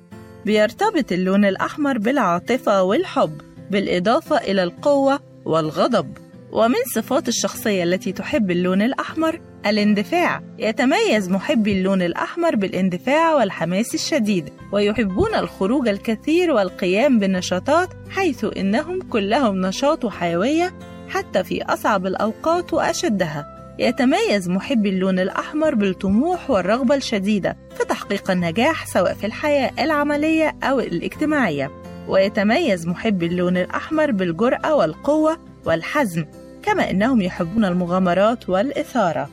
بيرتبط 0.45 1.13
اللون 1.13 1.45
الأحمر 1.45 1.99
بالعاطفة 1.99 2.83
والحب 2.83 3.41
بالإضافة 3.71 4.37
إلى 4.37 4.63
القوة 4.63 5.21
والغضب. 5.45 6.19
ومن 6.53 6.75
صفات 6.95 7.29
الشخصية 7.29 7.85
التي 7.85 8.13
تحب 8.13 8.51
اللون 8.51 8.83
الأحمر 8.83 9.41
الاندفاع. 9.67 10.43
يتميز 10.59 11.31
محبي 11.31 11.73
اللون 11.73 12.03
الأحمر 12.03 12.57
بالاندفاع 12.57 13.35
والحماس 13.35 13.95
الشديد 13.95 14.49
ويحبون 14.73 15.35
الخروج 15.35 15.89
الكثير 15.89 16.51
والقيام 16.51 17.19
بالنشاطات 17.19 17.89
حيث 18.11 18.47
إنهم 18.57 19.01
كلهم 19.01 19.61
نشاط 19.61 20.05
وحيوية 20.05 20.75
حتى 21.09 21.45
في 21.45 21.63
أصعب 21.63 22.07
الأوقات 22.07 22.73
وأشدها. 22.73 23.47
يتميز 23.79 24.49
محبي 24.49 24.89
اللون 24.89 25.19
الأحمر 25.19 25.75
بالطموح 25.75 26.51
والرغبة 26.51 26.95
الشديدة 26.95 27.57
في 27.79 27.85
تحقيق 27.85 28.31
النجاح 28.31 28.87
سواء 28.87 29.15
في 29.15 29.27
الحياة 29.27 29.71
العملية 29.79 30.57
أو 30.63 30.81
الاجتماعية. 30.81 31.71
ويتميز 32.09 32.87
محبي 32.87 33.27
اللون 33.27 33.57
الأحمر 33.57 34.11
بالجرأة 34.11 34.75
والقوة 34.75 35.39
والحزم. 35.65 36.25
كما 36.69 36.91
إنهم 36.91 37.21
يحبون 37.21 37.65
المغامرات 37.65 38.49
والإثارة. 38.49 39.31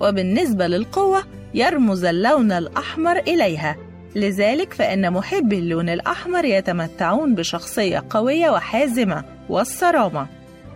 وبالنسبة 0.00 0.66
للقوة 0.66 1.22
يرمز 1.54 2.04
اللون 2.04 2.52
الأحمر 2.52 3.18
إليها. 3.18 3.76
لذلك 4.16 4.72
فإن 4.72 5.12
محبي 5.12 5.58
اللون 5.58 5.88
الأحمر 5.88 6.44
يتمتعون 6.44 7.34
بشخصية 7.34 8.04
قوية 8.10 8.50
وحازمة 8.50 9.24
والصرامة. 9.48 10.26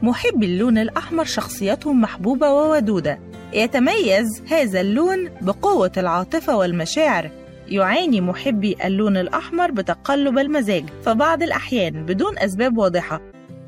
محبي 0.02 0.46
اللون 0.46 0.78
الأحمر 0.78 1.24
شخصيتهم 1.24 2.00
محبوبة 2.00 2.52
وودودة. 2.52 3.18
يتميز 3.52 4.42
هذا 4.50 4.80
اللون 4.80 5.30
بقوة 5.40 5.92
العاطفة 5.96 6.56
والمشاعر. 6.56 7.30
يعاني 7.68 8.20
محبي 8.20 8.76
اللون 8.84 9.16
الأحمر 9.16 9.70
بتقلب 9.70 10.38
المزاج. 10.38 10.84
فبعض 11.02 11.42
الأحيان 11.42 12.06
بدون 12.06 12.38
أسباب 12.38 12.78
واضحة. 12.78 13.20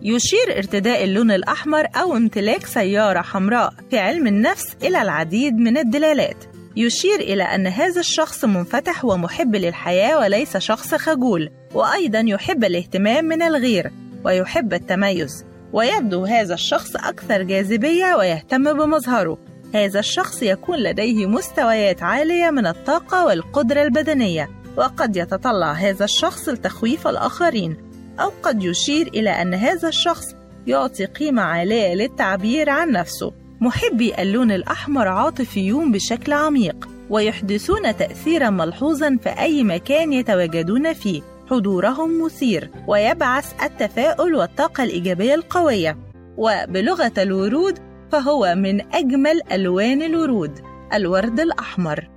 يشير 0.05 0.57
ارتداء 0.57 1.05
اللون 1.05 1.31
الأحمر 1.31 1.87
أو 1.97 2.17
امتلاك 2.17 2.67
سيارة 2.67 3.21
حمراء 3.21 3.75
في 3.91 3.99
علم 3.99 4.27
النفس 4.27 4.77
إلى 4.83 5.03
العديد 5.03 5.55
من 5.55 5.79
الدلالات. 5.79 6.45
يشير 6.77 7.21
إلى 7.21 7.43
أن 7.43 7.67
هذا 7.67 8.01
الشخص 8.01 8.45
منفتح 8.45 9.05
ومحب 9.05 9.57
للحياة 9.57 10.19
وليس 10.19 10.57
شخص 10.57 10.95
خجول 10.95 11.51
وأيضا 11.75 12.25
يحب 12.27 12.65
الاهتمام 12.65 13.25
من 13.25 13.43
الغير 13.43 13.91
ويحب 14.25 14.73
التميز. 14.73 15.45
ويبدو 15.73 16.25
هذا 16.25 16.55
الشخص 16.55 16.97
أكثر 16.97 17.43
جاذبية 17.43 18.15
ويهتم 18.15 18.73
بمظهره. 18.73 19.39
هذا 19.75 19.99
الشخص 19.99 20.43
يكون 20.43 20.79
لديه 20.79 21.27
مستويات 21.27 22.03
عالية 22.03 22.51
من 22.51 22.67
الطاقة 22.67 23.27
والقدرة 23.27 23.83
البدنية 23.83 24.51
وقد 24.77 25.17
يتطلع 25.17 25.73
هذا 25.73 26.05
الشخص 26.05 26.49
لتخويف 26.49 27.09
الآخرين. 27.09 27.92
أو 28.21 28.33
قد 28.43 28.65
يشير 28.65 29.07
إلى 29.07 29.31
أن 29.31 29.55
هذا 29.55 29.89
الشخص 29.89 30.35
يعطي 30.67 31.05
قيمة 31.05 31.43
عالية 31.43 31.95
للتعبير 31.95 32.71
عن 32.71 32.91
نفسه. 32.91 33.33
محبي 33.61 34.23
اللون 34.23 34.53
الأحمر 34.53 35.09
عاطفيون 35.09 35.93
بشكل 35.93 36.33
عميق 36.33 36.89
ويحدثون 37.11 37.97
تأثيرا 37.97 38.51
ملحوظا 38.51 39.19
في 39.23 39.29
أي 39.29 39.65
مكان 39.65 40.13
يتواجدون 40.13 40.93
فيه. 40.93 41.23
حضورهم 41.51 42.25
مثير 42.25 42.71
ويبعث 42.89 43.63
التفاؤل 43.63 44.35
والطاقة 44.35 44.85
الإيجابية 44.85 45.35
القوية. 45.35 45.99
وبلغة 46.37 47.13
الورود 47.19 47.79
فهو 48.13 48.55
من 48.57 48.95
أجمل 48.95 49.41
ألوان 49.53 50.03
الورود. 50.03 50.61
الورد 50.95 51.41
الأحمر. 51.41 52.09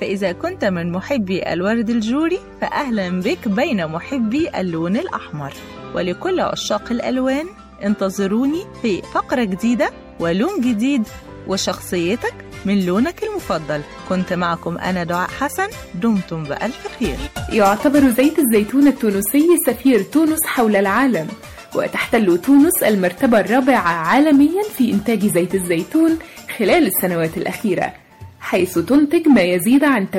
فإذا 0.00 0.32
كنت 0.32 0.64
من 0.64 0.92
محبي 0.92 1.52
الورد 1.52 1.90
الجوري 1.90 2.38
فأهلا 2.60 3.20
بك 3.20 3.48
بين 3.48 3.86
محبي 3.86 4.60
اللون 4.60 4.96
الأحمر. 4.96 5.52
ولكل 5.94 6.40
عشاق 6.40 6.92
الألوان 6.92 7.46
انتظروني 7.84 8.64
في 8.82 9.02
فقرة 9.02 9.44
جديدة 9.44 9.90
ولون 10.20 10.60
جديد 10.60 11.02
وشخصيتك 11.46 12.34
من 12.64 12.86
لونك 12.86 13.22
المفضل. 13.22 13.80
كنت 14.08 14.32
معكم 14.32 14.78
أنا 14.78 15.04
دعاء 15.04 15.28
حسن 15.28 15.68
دمتم 15.94 16.42
بألف 16.42 16.98
خير. 16.98 17.16
يعتبر 17.52 18.08
زيت 18.08 18.38
الزيتون 18.38 18.86
التونسي 18.86 19.56
سفير 19.66 20.02
تونس 20.02 20.46
حول 20.46 20.76
العالم 20.76 21.28
وتحتل 21.74 22.38
تونس 22.38 22.82
المرتبة 22.82 23.40
الرابعة 23.40 23.88
عالميا 23.88 24.62
في 24.76 24.92
إنتاج 24.92 25.26
زيت 25.26 25.54
الزيتون 25.54 26.18
خلال 26.58 26.86
السنوات 26.86 27.36
الأخيرة. 27.36 27.92
حيث 28.40 28.78
تنتج 28.78 29.28
ما 29.28 29.42
يزيد 29.42 29.84
عن 29.84 30.06
8% 30.06 30.16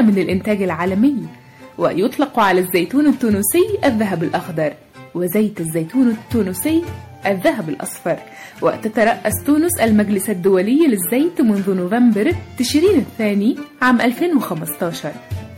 من 0.00 0.18
الإنتاج 0.18 0.62
العالمي 0.62 1.16
ويطلق 1.78 2.38
على 2.38 2.60
الزيتون 2.60 3.06
التونسي 3.06 3.78
الذهب 3.84 4.22
الأخضر 4.22 4.72
وزيت 5.14 5.60
الزيتون 5.60 6.08
التونسي 6.08 6.84
الذهب 7.26 7.68
الأصفر. 7.68 8.18
وتترأس 8.62 9.32
تونس 9.46 9.80
المجلس 9.80 10.30
الدولي 10.30 10.86
للزيت 10.86 11.40
منذ 11.40 11.74
نوفمبر 11.74 12.34
تشرين 12.58 12.98
الثاني 12.98 13.56
عام 13.82 14.00
2015 14.00 15.12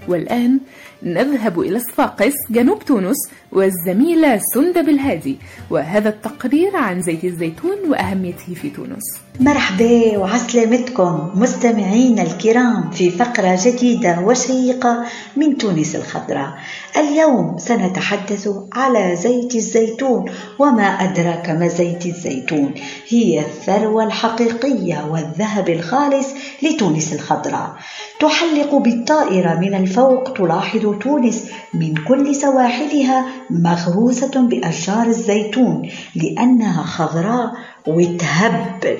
والآن 0.08 0.60
نذهب 1.02 1.60
إلى 1.60 1.78
صفاقس 1.78 2.32
جنوب 2.50 2.84
تونس 2.84 3.16
والزميلة 3.52 4.40
سندة 4.54 4.80
بالهادي 4.80 5.36
وهذا 5.70 6.08
التقرير 6.08 6.76
عن 6.76 7.02
زيت 7.02 7.24
الزيتون 7.24 7.76
وأهميته 7.88 8.54
في 8.54 8.70
تونس. 8.70 9.29
مرحبا 9.40 10.18
وعسلامتكم 10.18 11.30
مستمعينا 11.34 12.22
الكرام 12.22 12.90
في 12.90 13.10
فقرة 13.10 13.58
جديدة 13.64 14.20
وشيقة 14.20 15.04
من 15.36 15.58
تونس 15.58 15.96
الخضراء. 15.96 16.52
اليوم 16.96 17.58
سنتحدث 17.58 18.48
على 18.72 19.16
زيت 19.16 19.54
الزيتون 19.54 20.24
وما 20.58 20.82
أدراك 20.82 21.50
ما 21.50 21.68
زيت 21.68 22.06
الزيتون. 22.06 22.74
هي 23.08 23.40
الثروة 23.40 24.04
الحقيقية 24.04 25.06
والذهب 25.10 25.68
الخالص 25.68 26.26
لتونس 26.62 27.12
الخضراء. 27.12 27.74
تحلق 28.20 28.74
بالطائرة 28.74 29.54
من 29.54 29.74
الفوق 29.74 30.32
تلاحظ 30.32 30.98
تونس 31.00 31.44
من 31.74 31.94
كل 31.94 32.34
سواحلها 32.34 33.26
مغروسة 33.50 34.40
بأشجار 34.48 35.06
الزيتون 35.06 35.88
لأنها 36.14 36.82
خضراء 36.82 37.52
وتهبل 37.86 38.98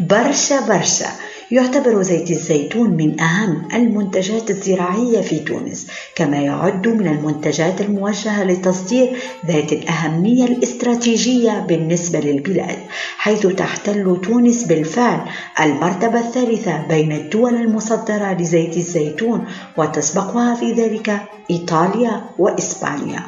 برشا 0.00 0.60
برشا. 0.60 1.08
يعتبر 1.50 2.02
زيت 2.02 2.30
الزيتون 2.30 2.90
من 2.90 3.20
أهم 3.20 3.68
المنتجات 3.74 4.50
الزراعية 4.50 5.20
في 5.20 5.38
تونس 5.38 5.86
كما 6.14 6.36
يعد 6.36 6.88
من 6.88 7.06
المنتجات 7.08 7.80
الموجهة 7.80 8.44
للتصدير 8.44 9.16
ذات 9.46 9.72
الأهمية 9.72 10.44
الاستراتيجية 10.44 11.60
بالنسبة 11.68 12.20
للبلاد 12.20 12.78
حيث 13.18 13.46
تحتل 13.46 14.20
تونس 14.24 14.64
بالفعل 14.64 15.20
المرتبة 15.60 16.20
الثالثة 16.20 16.86
بين 16.88 17.12
الدول 17.12 17.54
المصدرة 17.54 18.32
لزيت 18.32 18.76
الزيتون 18.76 19.44
وتسبقها 19.76 20.54
في 20.54 20.72
ذلك 20.72 21.20
إيطاليا 21.50 22.24
وإسبانيا. 22.38 23.22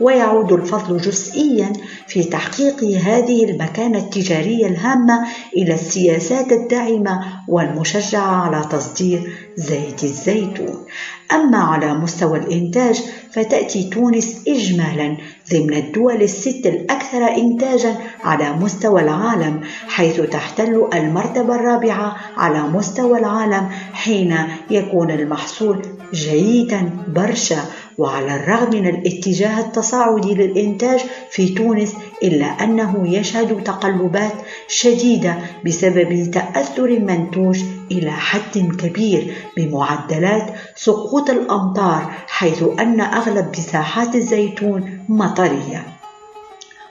ويعود 0.00 0.52
الفضل 0.52 0.96
جزئيا 0.96 1.72
في 2.08 2.24
تحقيق 2.24 2.84
هذه 2.84 3.44
المكانة 3.44 3.98
التجارية 3.98 4.66
الهامة 4.66 5.26
إلى 5.56 5.74
السياسات 5.74 6.52
الداعمة 6.52 7.20
والمشجعة 7.48 8.42
على 8.46 8.64
تصدير 8.70 9.32
زيت 9.56 10.04
الزيتون. 10.04 10.86
أما 11.32 11.58
على 11.58 11.94
مستوى 11.94 12.38
الإنتاج 12.38 13.02
فتأتي 13.32 13.90
تونس 13.90 14.48
إجمالا 14.48 15.16
ضمن 15.52 15.74
الدول 15.74 16.22
الست 16.22 16.66
الأكثر 16.66 17.28
إنتاجا 17.36 17.94
على 18.24 18.52
مستوى 18.52 19.02
العالم 19.02 19.60
حيث 19.88 20.20
تحتل 20.20 20.88
المرتبة 20.94 21.54
الرابعة 21.54 22.16
على 22.36 22.62
مستوى 22.62 23.18
العالم 23.18 23.68
حين 23.92 24.36
يكون 24.70 25.10
المحصول 25.10 25.82
جيدا 26.14 26.90
برشا. 27.08 27.64
وعلى 27.98 28.36
الرغم 28.36 28.70
من 28.70 28.86
الاتجاه 28.86 29.60
التصاعدي 29.60 30.34
للإنتاج 30.34 31.00
في 31.30 31.48
تونس 31.48 31.94
إلا 32.22 32.46
أنه 32.46 33.14
يشهد 33.14 33.64
تقلبات 33.64 34.32
شديدة 34.68 35.38
بسبب 35.66 36.30
تأثر 36.30 36.84
المنتوج 36.84 37.60
إلى 37.92 38.10
حد 38.10 38.58
كبير 38.58 39.34
بمعدلات 39.56 40.54
سقوط 40.76 41.30
الأمطار 41.30 42.12
حيث 42.26 42.64
أن 42.78 43.00
أغلب 43.00 43.48
مساحات 43.58 44.14
الزيتون 44.14 45.04
مطرية. 45.08 45.86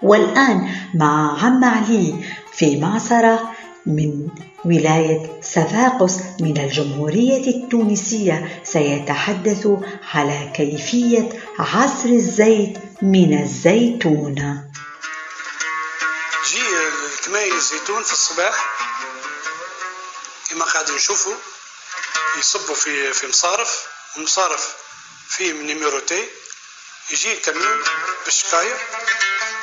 والآن 0.03 0.67
مع 0.93 1.43
عم 1.43 1.63
علي 1.63 2.13
في 2.51 2.79
معصرة 2.79 3.39
من 3.85 4.27
ولاية 4.65 5.41
صفاقس 5.41 6.15
من 6.39 6.57
الجمهورية 6.57 7.47
التونسية 7.47 8.61
سيتحدث 8.63 9.67
على 10.13 10.51
كيفية 10.55 11.29
عصر 11.59 12.09
الزيت 12.09 12.77
من 13.01 13.41
الزيتون. 13.43 14.35
جي 16.49 16.63
كماية 17.25 17.53
الزيتون 17.53 18.03
في 18.03 18.11
الصباح. 18.11 18.55
كما 20.49 20.65
قاعدين 20.65 20.95
نشوفوا 20.95 21.35
يصبوا 22.39 22.75
في 22.75 23.13
في 23.13 23.27
مصارف 23.27 23.87
المصارف 24.17 24.75
فيه 25.29 25.53
من 25.53 25.65
نيميروتي 25.65 26.25
يجي 27.11 27.33
الكميون 27.33 27.83
بالشكاية 28.25 28.77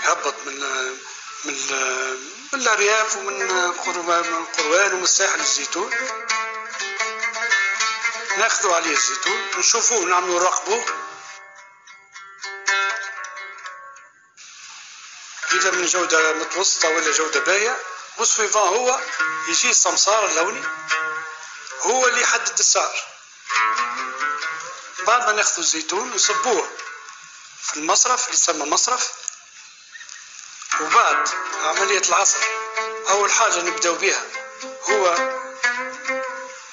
يهبط 0.05 0.35
من 0.47 0.65
من 1.47 1.57
من 2.53 2.61
الأرياف 2.61 3.17
ومن 3.17 3.73
قروان 4.57 4.93
ومن 4.93 5.03
الساحل 5.03 5.41
الزيتون. 5.41 5.91
ناخذوا 8.39 8.75
عليه 8.75 8.91
الزيتون 8.91 9.51
نشوفوه 9.59 10.05
نعملوا 10.05 10.41
نراقبوه 10.41 10.85
إذا 15.53 15.71
من 15.71 15.87
جودة 15.87 16.33
متوسطة 16.33 16.89
ولا 16.89 17.13
جودة 17.13 17.41
باهية 17.41 17.79
وسويفان 18.19 18.63
هو 18.63 19.01
يجي 19.49 19.71
السمسار 19.71 20.27
اللوني. 20.27 20.63
هو 21.81 22.07
اللي 22.07 22.21
يحدد 22.21 22.59
السعر. 22.59 22.95
بعد 25.07 25.27
ما 25.27 25.33
ناخذوا 25.33 25.65
الزيتون 25.65 26.11
نصبوه 26.11 26.71
في 27.63 27.77
المصرف 27.77 28.25
اللي 28.25 28.37
يسمى 28.37 28.71
مصرف. 28.71 29.26
وبعد 30.81 31.29
عملية 31.63 32.03
العصر 32.09 32.39
أول 33.11 33.33
حاجة 33.33 33.63
نبدأ 33.63 33.91
بها 33.93 34.23
هو 34.91 35.17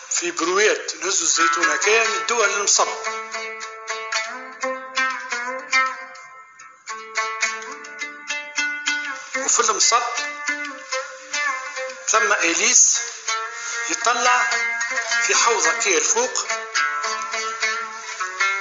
في 0.10 0.32
برويات 0.32 0.96
نهزوا 0.96 1.28
الزيتون 1.28 1.70
هكايا 1.70 2.08
ندوها 2.08 2.48
للمصب 2.48 2.88
وفي 9.38 9.60
المصب 9.60 10.02
ثم 12.08 12.34
إليس 12.34 13.00
يطلع 13.90 14.50
في 15.28 15.36
حوضة 15.36 15.72
كي 15.72 15.98
الفوق. 15.98 16.46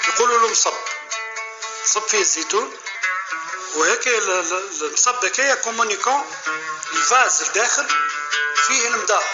يقولوا 0.09 0.39
له 0.39 0.49
مصب 0.51 0.75
صب 1.85 2.07
فيه 2.07 2.19
الزيتون. 2.21 2.77
وهيك 3.75 4.09
المصب 4.09 5.25
هكايا 5.25 5.55
كومونيكون 5.55 6.35
الفاز 6.93 7.43
الداخل 7.43 7.87
فيه 8.67 8.89
المدار. 8.89 9.25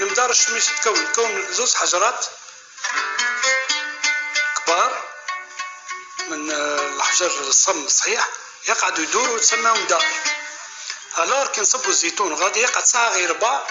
المدار 0.00 0.30
الشميش 0.30 0.66
تكون 0.66 1.12
تكون 1.12 1.52
زوز 1.52 1.74
حجرات 1.74 2.26
كبار 4.56 5.04
من 6.28 6.50
الحجر 6.50 7.26
الصم 7.40 7.84
الصحيح 7.84 8.28
يقعدوا 8.68 9.04
يدوروا 9.04 9.34
وتسمى 9.34 9.70
مدار 9.70 10.04
الور 11.18 11.46
كي 11.46 11.60
نصبوا 11.60 11.90
الزيتون 11.90 12.34
غادي 12.34 12.60
يقعد 12.60 12.84
ساعة 12.84 13.08
غير 13.08 13.30
ربع 13.30 13.66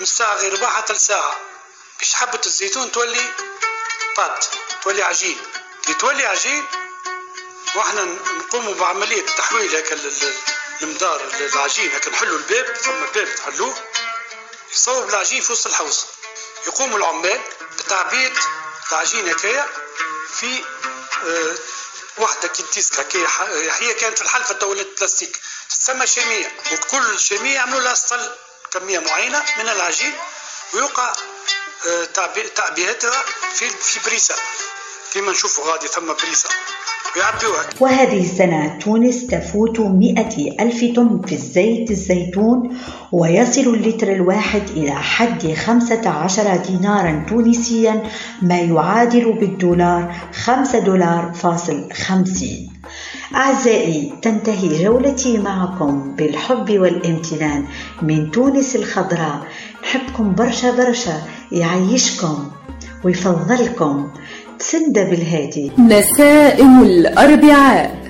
من 0.00 0.06
ساعة 0.06 0.34
غير 0.34 0.52
ربع 0.52 0.70
حتى 0.70 0.92
لساعة. 0.92 1.40
باش 1.98 2.14
حبة 2.14 2.40
الزيتون 2.46 2.92
تولي 2.92 3.32
بات 4.16 4.46
تولي 4.82 5.02
عجين. 5.02 5.42
كي 5.86 5.94
تولي 5.94 6.26
عجين 6.26 6.66
وإحنا 7.74 8.04
نقوموا 8.04 8.74
بعملية 8.74 9.26
تحويل 9.26 9.76
هكا 9.76 9.98
المدار 10.82 11.20
العجين 11.40 11.94
هكا 11.94 12.10
نحلوا 12.10 12.38
الباب 12.38 12.76
ثم 12.76 13.00
باب 13.14 13.34
تحلوه. 13.34 13.74
يصوب 14.72 15.08
العجين 15.08 15.42
في 15.42 15.52
وسط 15.52 15.66
الحوض. 15.66 15.94
يقوموا 16.66 16.98
العمال 16.98 17.40
بتعبيد 17.78 18.32
العجين 18.92 19.28
هكايا 19.28 19.68
في 20.36 20.64
آه 21.26 21.54
واحدة 22.16 22.48
كنتيسك 22.48 23.00
هكايا. 23.00 23.28
هي 23.78 23.94
كانت 23.94 24.18
في 24.18 24.24
الحلفة 24.24 24.54
دولة 24.54 24.82
البلاستيك. 24.82 25.40
تسمى 25.70 26.06
شامية. 26.06 26.56
وكل 26.72 27.20
شامية 27.20 27.54
يعملوا 27.54 27.80
لها 27.80 27.94
سطل 27.94 28.34
كمية 28.72 28.98
معينة 28.98 29.44
من 29.58 29.68
العجين 29.68 30.18
ويوقع 30.72 31.12
آه 31.86 32.04
تعبئتها 32.04 33.24
في 33.54 33.70
في 33.70 34.00
بريسة. 34.00 34.34
كما 35.14 35.30
نشوفوا 35.30 35.64
غادي 35.72 35.86
ثم 35.86 36.06
بريسة. 36.06 36.48
وهذه 37.80 38.20
السنة 38.20 38.78
تونس 38.78 39.26
تفوت 39.26 39.80
مئة 39.80 40.62
ألف 40.62 40.96
طن 40.96 41.22
في 41.26 41.34
الزيت 41.34 41.90
الزيتون 41.90 42.76
ويصل 43.12 43.60
اللتر 43.60 44.12
الواحد 44.12 44.62
إلى 44.70 44.94
حد 44.94 45.54
خمسة 45.54 46.08
عشر 46.08 46.56
دينارا 46.56 47.24
تونسيا 47.28 48.02
ما 48.42 48.58
يعادل 48.58 49.32
بالدولار 49.32 50.14
خمسة 50.44 50.78
دولار 50.78 51.32
فاصل 51.34 51.92
خمسين. 51.92 52.72
أعزائي 53.34 54.12
تنتهي 54.22 54.84
جولتي 54.84 55.38
معكم 55.38 56.16
بالحب 56.16 56.70
والامتنان 56.70 57.66
من 58.02 58.30
تونس 58.30 58.76
الخضراء. 58.76 59.46
نحبكم 59.82 60.34
برشا 60.34 60.70
برشا 60.70 61.22
يعيشكم 61.52 62.50
ويفضلكم. 63.04 64.10
سندة 64.70 65.04
بالهادي 65.04 65.70
نسائم 65.78 66.82
الأربعاء 66.82 68.04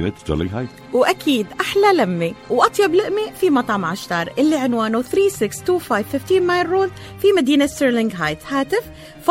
مدينة 0.00 0.16
ستيرلينغ 0.18 0.58
هايت 0.58 0.68
وأكيد 0.92 1.46
أحلى 1.60 1.92
لمة. 1.94 2.32
وأطيب 2.50 2.94
لقمة 2.94 3.32
في 3.40 3.50
مطعم 3.50 3.84
عشتار 3.84 4.32
اللي 4.38 4.56
عنوانه 4.56 5.02
3625 5.02 6.42
Mile 6.42 6.68
Road 6.68 6.90
في 7.18 7.32
مدينة 7.32 7.66
ستيرلينغ 7.66 8.14
هايت 8.14 8.46
هاتف 8.46 8.84
586-698-2585 9.26 9.30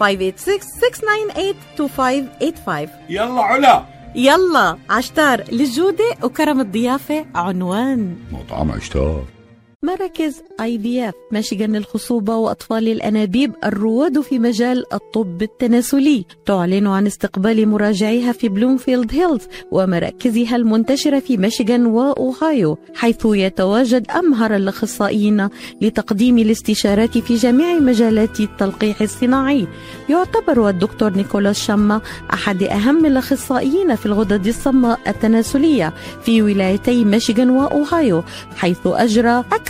586-698-2585 0.00 2.88
يلا 3.08 3.42
علا. 3.42 3.84
يلا 4.14 4.76
عشتار 4.90 5.44
للجودة 5.52 6.16
وكرم 6.22 6.60
الضيافة 6.60 7.26
عنوان. 7.34 8.16
مطعم 8.32 8.72
عشتار. 8.72 9.24
مراكز 9.84 10.42
IVF 10.60 11.14
مشيغان 11.32 11.76
الخصوبة 11.76 12.36
وأطفال 12.36 12.88
الأنابيب 12.88 13.52
الرواد 13.64 14.20
في 14.20 14.38
مجال 14.38 14.84
الطب 14.92 15.42
التناسلي. 15.42 16.24
تعلن 16.46 16.86
عن 16.86 17.06
استقبال 17.06 17.68
مراجعيها 17.68 18.32
في 18.32 18.48
بلومفيلد 18.48 19.14
هيلز 19.14 19.42
ومراكزها 19.70 20.56
المنتشرة 20.56 21.18
في 21.18 21.36
ميشيغان 21.36 21.86
وأوهايو 21.86 22.78
حيث 22.94 23.24
يتواجد 23.24 24.10
أمهر 24.10 24.56
الأخصائيين 24.56 25.48
لتقديم 25.80 26.38
الاستشارات 26.38 27.18
في 27.18 27.36
جميع 27.36 27.78
مجالات 27.78 28.40
التلقيح 28.40 29.02
الصناعي. 29.02 29.66
يعتبر 30.08 30.68
الدكتور 30.68 31.10
نيكولاس 31.16 31.58
شما 31.66 32.00
أحد 32.32 32.62
أهم 32.62 33.06
الأخصائيين 33.06 33.96
في 33.96 34.06
الغدد 34.06 34.46
الصماء 34.46 35.00
التناسلية 35.06 35.94
في 36.22 36.42
ولايتي 36.42 37.04
ميشيغان 37.04 37.50
وأوهايو 37.50 38.22
حيث 38.56 38.78
أجرى 38.86 39.38
أكثر 39.52 39.69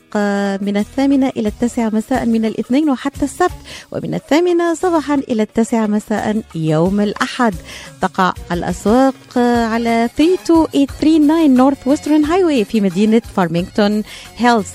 من 0.61 0.77
الثامنة 0.77 1.31
إلى 1.37 1.47
التاسعة 1.47 1.89
مساء 1.93 2.25
من 2.25 2.45
الاثنين 2.45 2.89
وحتى 2.89 3.25
السبت 3.25 3.51
ومن 3.91 4.13
الثامنة 4.13 4.73
صباحا 4.73 5.15
إلى 5.15 5.43
التاسعة 5.43 5.87
مساء 5.87 6.41
يوم 6.55 7.01
الأحد. 7.01 7.55
تقع 8.01 8.33
الأسواق 8.51 9.37
على 9.73 10.09
32839 10.17 11.55
Northwestern 11.55 12.25
Highway 12.25 12.65
في 12.65 12.81
مدينة 12.81 13.21
فارمينغتون 13.35 14.03
هيلز 14.37 14.67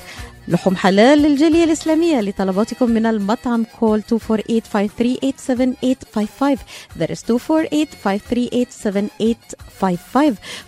لحوم 0.49 0.77
حلال 0.77 1.19
للجالية 1.19 1.65
الإسلامية 1.65 2.21
لطلباتكم 2.21 2.91
من 2.91 3.07
المطعم 3.07 3.65
call 3.81 4.03
248-538-7855 4.03 4.07
That 6.99 7.11
is 7.11 7.23
248-538-7855 7.23 7.29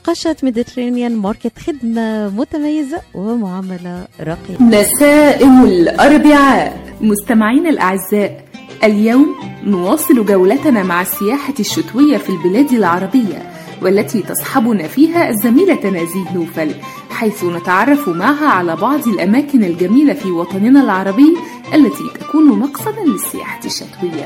قشة 0.04 0.36
Mediterranean 0.42 1.16
Market 1.16 1.58
خدمة 1.58 2.28
متميزة 2.28 3.00
ومعاملة 3.14 4.06
راقية 4.20 4.62
نسائم 4.62 5.64
الأربعاء. 5.64 6.94
مستمعين 7.00 7.66
الأعزاء 7.66 8.44
اليوم 8.84 9.34
نواصل 9.64 10.26
جولتنا 10.26 10.82
مع 10.82 11.02
السياحة 11.02 11.54
الشتوية 11.60 12.16
في 12.18 12.30
البلاد 12.30 12.72
العربية. 12.72 13.50
والتي 13.82 14.22
تصحبنا 14.22 14.86
فيها 14.88 15.28
الزميلة 15.30 15.90
نزيه 15.90 16.32
نوفل 16.34 16.74
حيث 17.10 17.44
نتعرف 17.44 18.08
معها 18.08 18.46
على 18.46 18.76
بعض 18.76 19.08
الأماكن 19.08 19.64
الجميلة 19.64 20.14
في 20.14 20.30
وطننا 20.30 20.82
العربي 20.82 21.36
التي 21.74 22.04
تكون 22.20 22.58
مقصدا 22.58 23.04
للسياحة 23.06 23.60
الشتوية. 23.64 24.24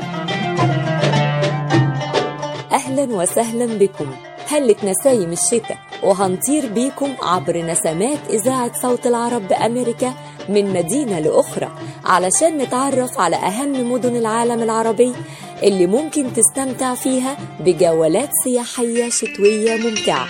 أهلا 2.71 3.03
وسهلا 3.03 3.65
بكم. 3.65 4.05
هلة 4.53 4.75
نسايم 4.83 5.31
الشتاء 5.31 5.77
وهنطير 6.03 6.67
بيكم 6.67 7.13
عبر 7.21 7.57
نسمات 7.57 8.19
إذاعة 8.29 8.81
صوت 8.81 9.07
العرب 9.07 9.47
بأمريكا 9.47 10.13
من 10.49 10.73
مدينة 10.73 11.19
لأخرى 11.19 11.71
علشان 12.05 12.57
نتعرف 12.57 13.19
على 13.19 13.35
أهم 13.35 13.91
مدن 13.91 14.15
العالم 14.15 14.63
العربي 14.63 15.13
اللي 15.63 15.87
ممكن 15.87 16.33
تستمتع 16.33 16.95
فيها 16.95 17.37
بجولات 17.59 18.29
سياحية 18.43 19.09
شتوية 19.09 19.75
ممتعة. 19.75 20.27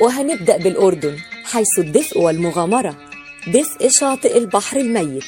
وهنبدأ 0.00 0.56
بالأردن 0.56 1.16
حيث 1.44 1.78
الدفء 1.78 2.20
والمغامرة 2.20 2.96
دفء 3.46 3.88
شاطئ 3.88 4.38
البحر 4.38 4.76
الميت 4.76 5.24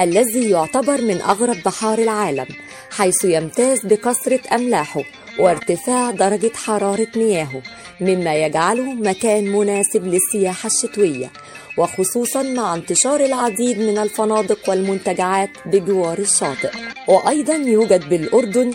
الذي 0.00 0.50
يعتبر 0.50 1.02
من 1.02 1.20
أغرب 1.22 1.56
بحار 1.66 1.98
العالم. 1.98 2.46
حيث 2.90 3.24
يمتاز 3.24 3.86
بكثرة 3.86 4.40
أملاحه 4.54 5.02
وارتفاع 5.38 6.10
درجة 6.10 6.52
حرارة 6.54 7.08
مياهه 7.16 7.62
مما 8.00 8.36
يجعله 8.36 8.94
مكان 8.94 9.44
مناسب 9.52 10.06
للسياحة 10.06 10.66
الشتوية 10.66 11.30
وخصوصا 11.78 12.42
مع 12.42 12.74
انتشار 12.74 13.20
العديد 13.20 13.78
من 13.78 13.98
الفنادق 13.98 14.70
والمنتجعات 14.70 15.50
بجوار 15.66 16.18
الشاطئ. 16.18 16.70
وأيضا 17.08 17.54
يوجد 17.54 18.08
بالأردن 18.08 18.72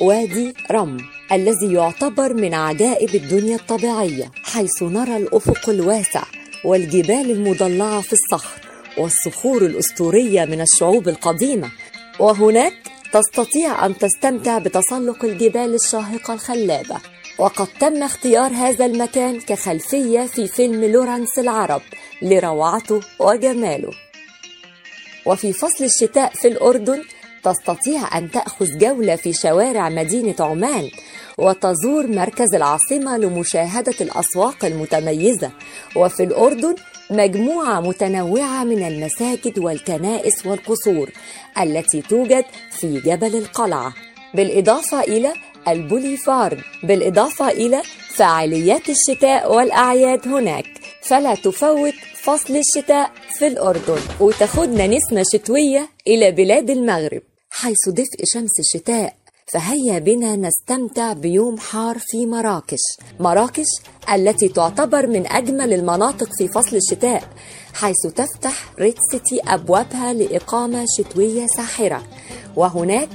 وادي 0.00 0.54
رم 0.70 0.96
الذي 1.32 1.72
يعتبر 1.72 2.34
من 2.34 2.54
عجائب 2.54 3.14
الدنيا 3.14 3.56
الطبيعية 3.56 4.30
حيث 4.44 4.82
نرى 4.82 5.16
الأفق 5.16 5.68
الواسع 5.68 6.22
والجبال 6.64 7.30
المضلعة 7.30 8.00
في 8.00 8.12
الصخر 8.12 8.60
والصخور 8.98 9.66
الأسطورية 9.66 10.44
من 10.44 10.60
الشعوب 10.60 11.08
القديمة. 11.08 11.70
وهناك 12.18 12.72
تستطيع 13.12 13.86
أن 13.86 13.98
تستمتع 13.98 14.58
بتسلق 14.58 15.24
الجبال 15.24 15.74
الشاهقة 15.74 16.34
الخلابة. 16.34 16.96
وقد 17.38 17.66
تم 17.80 18.02
اختيار 18.02 18.50
هذا 18.52 18.86
المكان 18.86 19.40
كخلفية 19.40 20.26
في 20.26 20.46
فيلم 20.46 20.84
لورانس 20.84 21.38
العرب 21.38 21.82
لروعته 22.22 23.00
وجماله. 23.18 23.90
وفي 25.26 25.52
فصل 25.52 25.84
الشتاء 25.84 26.32
في 26.34 26.48
الأردن 26.48 27.02
تستطيع 27.44 28.18
أن 28.18 28.30
تأخذ 28.30 28.78
جولة 28.78 29.16
في 29.16 29.32
شوارع 29.32 29.88
مدينة 29.88 30.36
عمان 30.40 30.90
وتزور 31.38 32.06
مركز 32.06 32.54
العاصمة 32.54 33.18
لمشاهدة 33.18 33.94
الأسواق 34.00 34.64
المتميزة. 34.64 35.50
وفي 35.96 36.22
الأردن 36.22 36.74
مجموعة 37.10 37.80
متنوعة 37.80 38.64
من 38.64 38.86
المساجد 38.86 39.58
والكنائس 39.58 40.46
والقصور 40.46 41.10
التي 41.60 42.02
توجد 42.02 42.44
في 42.70 43.00
جبل 43.00 43.36
القلعة 43.36 43.94
بالإضافة 44.34 45.00
إلى 45.00 45.32
البوليفارد 45.68 46.60
بالإضافة 46.82 47.48
إلى 47.48 47.82
فعاليات 48.08 48.82
الشتاء 48.88 49.54
والأعياد 49.54 50.28
هناك. 50.28 50.64
فلا 51.02 51.34
تفوت 51.34 51.94
فصل 52.14 52.56
الشتاء 52.56 53.10
في 53.38 53.46
الأردن. 53.46 54.00
وتاخدنا 54.20 54.86
نسمة 54.86 55.24
شتوية 55.32 55.88
إلى 56.06 56.30
بلاد 56.30 56.70
المغرب. 56.70 57.22
حيث 57.50 57.88
دفء 57.88 58.24
شمس 58.24 58.50
الشتاء 58.60 59.14
فهيا 59.52 59.98
بنا 59.98 60.36
نستمتع 60.36 61.12
بيوم 61.12 61.58
حار 61.58 61.96
في 62.00 62.26
مراكش. 62.26 62.80
مراكش 63.20 63.66
التي 64.14 64.48
تعتبر 64.48 65.06
من 65.06 65.26
أجمل 65.26 65.72
المناطق 65.72 66.28
في 66.38 66.48
فصل 66.48 66.76
الشتاء 66.76 67.22
حيث 67.74 68.06
تفتح 68.16 68.72
ريد 68.78 68.94
سيتي 69.12 69.40
أبوابها 69.46 70.12
لإقامة 70.12 70.84
شتوية 70.98 71.46
ساحرة. 71.56 72.02
وهناك 72.56 73.08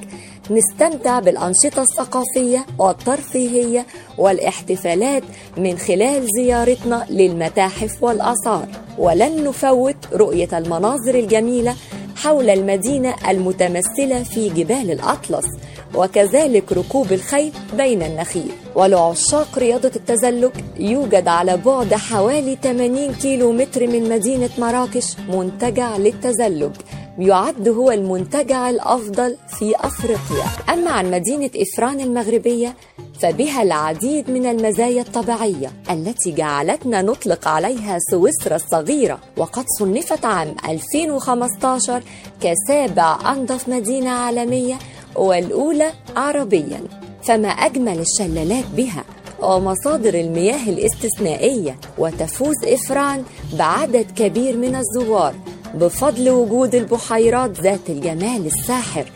نستمتع 0.51 1.19
بالأنشطة 1.19 1.81
الثقافية 1.81 2.65
والترفيهية 2.79 3.85
والاحتفالات 4.17 5.23
من 5.57 5.77
خلال 5.77 6.27
زيارتنا 6.37 7.05
للمتاحف 7.09 8.03
والآثار. 8.03 8.67
ولن 8.97 9.43
نفوت 9.43 9.97
رؤية 10.13 10.57
المناظر 10.57 11.15
الجميلة 11.15 11.75
حول 12.15 12.49
المدينة 12.49 13.15
المتمثلة 13.29 14.23
في 14.23 14.49
جبال 14.49 14.91
الأطلس. 14.91 15.45
وكذلك 15.95 16.71
ركوب 16.71 17.11
الخيل 17.11 17.53
بين 17.77 18.03
النخيل. 18.03 18.51
ولعشاق 18.75 19.57
رياضة 19.57 19.91
التزلج 19.95 20.51
يوجد 20.79 21.27
على 21.27 21.57
بعد 21.57 21.93
حوالي 21.93 22.57
80 22.63 23.13
كيلو 23.13 23.51
متر 23.51 23.87
من 23.87 24.09
مدينة 24.09 24.49
مراكش 24.57 25.15
منتجع 25.29 25.97
للتزلج. 25.97 26.71
يعد 27.19 27.67
هو 27.69 27.91
المنتجع 27.91 28.69
الأفضل 28.69 29.37
في 29.59 29.75
أفريقيا. 29.75 30.45
أما 30.73 30.91
عن 30.91 31.11
مدينة 31.11 31.49
إفران 31.55 31.99
المغربية 31.99 32.75
فبها 33.19 33.61
العديد 33.63 34.29
من 34.29 34.45
المزايا 34.45 35.01
الطبيعية 35.01 35.71
التي 35.89 36.31
جعلتنا 36.31 37.01
نطلق 37.01 37.47
عليها 37.47 37.97
سويسرا 38.11 38.55
الصغيرة. 38.55 39.19
وقد 39.37 39.65
صنفت 39.79 40.25
عام 40.25 40.55
2015 40.69 42.03
كسابع 42.41 43.31
أنظف 43.31 43.69
مدينة 43.69 44.09
عالمية 44.09 44.75
والأولى 45.15 45.91
عربيا 46.15 46.81
فما 47.23 47.49
أجمل 47.49 47.99
الشلالات 47.99 48.65
بها. 48.77 49.03
ومصادر 49.41 50.13
المياه 50.13 50.69
الاستثنائية 50.69 51.77
وتفوز 51.97 52.55
إفران 52.63 53.23
بعدد 53.53 54.05
كبير 54.15 54.57
من 54.57 54.75
الزوار 54.75 55.35
بفضل 55.73 56.29
وجود 56.29 56.75
البحيرات 56.75 57.61
ذات 57.61 57.89
الجمال 57.89 58.45
الساحر 58.45 59.11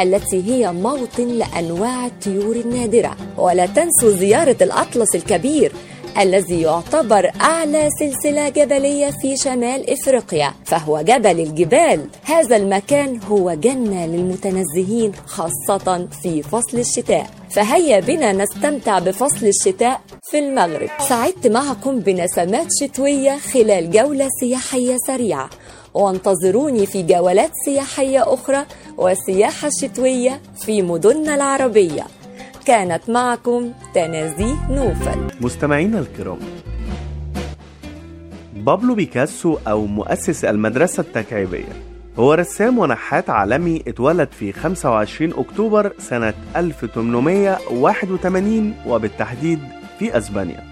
التي 0.00 0.42
هي 0.42 0.72
موطن 0.72 1.28
لأنواع 1.28 2.06
الطيور 2.06 2.56
النادرة. 2.56 3.16
ولا 3.36 3.66
تنسوا 3.66 4.10
زيارة 4.10 4.56
الأطلس 4.62 5.14
الكبير 5.14 5.72
الذي 6.18 6.62
يعتبر 6.62 7.30
أعلى 7.40 7.88
سلسلة 8.00 8.48
جبلية 8.48 9.10
في 9.10 9.36
شمال 9.36 9.90
إفريقيا 9.90 10.52
فهو 10.64 11.00
جبل 11.00 11.40
الجبال. 11.40 12.06
هذا 12.24 12.56
المكان 12.56 13.20
هو 13.22 13.52
جنة 13.52 14.06
للمتنزهين 14.06 15.12
خاصة 15.26 16.08
في 16.22 16.42
فصل 16.42 16.78
الشتاء. 16.78 17.26
فهيا 17.50 18.00
بنا 18.00 18.32
نستمتع 18.32 18.98
بفصل 18.98 19.46
الشتاء 19.46 20.00
في 20.30 20.38
المغرب. 20.38 20.88
سعدت 21.08 21.46
معكم 21.46 21.98
بنسمات 21.98 22.66
شتوية 22.80 23.38
خلال 23.38 23.90
جولة 23.90 24.28
سياحية 24.40 24.96
سريعة. 25.06 25.50
وانتظروني 25.94 26.86
في 26.86 27.02
جولات 27.02 27.50
سياحية 27.64 28.34
أخرى 28.34 28.64
وسياحة 28.96 29.68
شتوية 29.80 30.40
في 30.60 30.82
مدننا 30.82 31.34
العربية. 31.34 32.06
كانت 32.68 33.10
معكم 33.10 33.72
تنازيه 33.94 34.54
نوفل. 34.70 35.18
مستمعينا 35.40 35.98
الكرام 35.98 36.38
بابلو 38.56 38.94
بيكاسو 38.94 39.58
أو 39.68 39.86
مؤسس 39.86 40.44
المدرسة 40.44 41.00
التكعيبية 41.00 41.64
هو 42.18 42.34
رسام 42.34 42.78
ونحات 42.78 43.30
عالمي 43.30 43.82
اتولد 43.88 44.28
في 44.32 44.52
25 44.52 45.32
أكتوبر 45.32 45.92
سنة 45.98 46.34
1881 46.56 48.74
وبالتحديد 48.86 49.58
في 49.98 50.18
أسبانيا. 50.18 50.64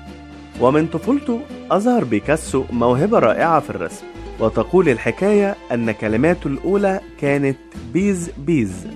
ومن 0.60 0.86
طفولته 0.86 1.40
أظهر 1.70 2.04
بيكاسو 2.04 2.64
موهبة 2.70 3.18
رائعة 3.18 3.60
في 3.60 3.70
الرسم 3.70 4.04
وتقول 4.40 4.88
الحكاية 4.88 5.56
أن 5.72 5.90
كلماته 5.90 6.48
الأولى 6.48 7.00
كانت 7.20 7.56
piz 7.92 8.30
piz. 8.38 8.86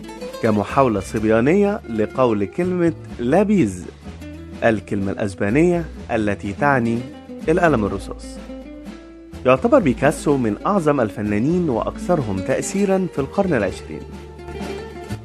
كمحاولة 0.42 1.00
صبيانية 1.00 1.80
لقول 1.90 2.44
كلمة 2.44 2.92
lápiz 3.18 3.86
الكلمة 4.64 5.12
الأسبانية 5.12 5.84
التي 6.10 6.52
تعني 6.52 6.98
القلم 7.48 7.84
الرصاص. 7.84 8.26
يعتبر 9.46 9.78
بيكاسو 9.78 10.36
من 10.36 10.56
أعظم 10.66 11.00
الفنانين 11.00 11.70
وأكثرهم 11.70 12.38
تأثيرا 12.38 13.06
في 13.12 13.18
القرن 13.18 13.54
العشرين. 13.54 14.00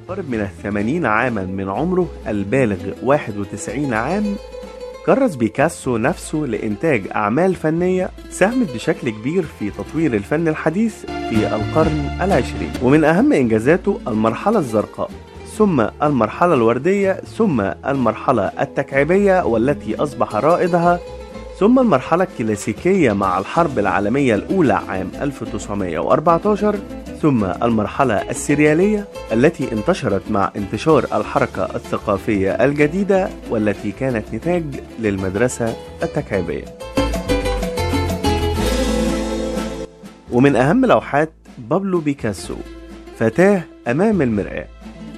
قرب 0.07 0.29
من 0.29 0.39
الثمانين 0.39 1.05
عاما 1.05 1.45
من 1.45 1.69
عمره 1.69 2.07
البالغ 2.27 2.77
91 3.03 3.93
عام 3.93 4.35
كرس 5.05 5.35
بيكاسو 5.35 5.97
نفسه 5.97 6.37
لإنتاج 6.37 7.07
أعمال 7.15 7.55
فنية 7.55 8.09
ساهمت 8.29 8.73
بشكل 8.73 9.09
كبير 9.09 9.45
في 9.59 9.69
تطوير 9.69 10.13
الفن 10.13 10.47
الحديث 10.47 11.05
في 11.05 11.55
القرن 11.55 12.17
العشرين. 12.21 12.71
ومن 12.83 13.03
أهم 13.03 13.33
إنجازاته 13.33 13.99
المرحلة 14.07 14.59
الزرقاء 14.59 15.11
ثم 15.57 15.85
المرحلة 16.03 16.53
الوردية 16.53 17.13
ثم 17.13 17.61
المرحلة 17.61 18.51
التكعيبية 18.61 19.45
والتي 19.45 19.95
أصبح 19.95 20.35
رائدها 20.35 20.99
ثم 21.59 21.79
المرحلة 21.79 22.23
الكلاسيكية 22.23 23.13
مع 23.13 23.39
الحرب 23.39 23.79
العالمية 23.79 24.35
الأولى 24.35 24.73
عام 24.73 25.11
1914 25.21 26.75
ثم 27.21 27.45
المرحلة 27.45 28.29
السريالية 28.29 29.07
التي 29.31 29.71
انتشرت 29.71 30.21
مع 30.29 30.51
انتشار 30.55 31.03
الحركة 31.13 31.75
الثقافية 31.75 32.51
الجديدة 32.51 33.29
والتي 33.49 33.91
كانت 33.91 34.33
نتاج 34.33 34.63
للمدرسة 34.99 35.75
التكعيبية. 36.03 36.65
ومن 40.31 40.55
أهم 40.55 40.85
لوحات 40.85 41.33
بابلو 41.57 41.99
بيكاسو 41.99 42.55
فتاة 43.19 43.61
أمام 43.87 44.21
المرآة 44.21 44.67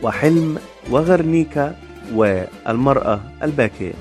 وحلم 0.04 0.58
وغرنيكا 0.92 1.76
والمرأة 2.14 3.20
الباكية. 3.44 3.94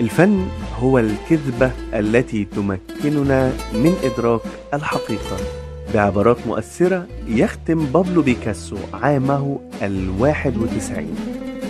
الفن 0.00 0.46
هو 0.78 0.98
الكذبة 0.98 1.70
التي 1.94 2.44
تمكننا 2.44 3.52
من 3.74 3.94
إدراك 4.04 4.40
الحقيقة. 4.74 5.36
بعبارات 5.94 6.36
مؤثرة 6.46 7.06
يختم 7.28 7.86
بابلو 7.86 8.22
بيكاسو 8.22 8.76
عامه 8.94 9.58
الواحد 9.82 10.56
وتسعين 10.56 11.14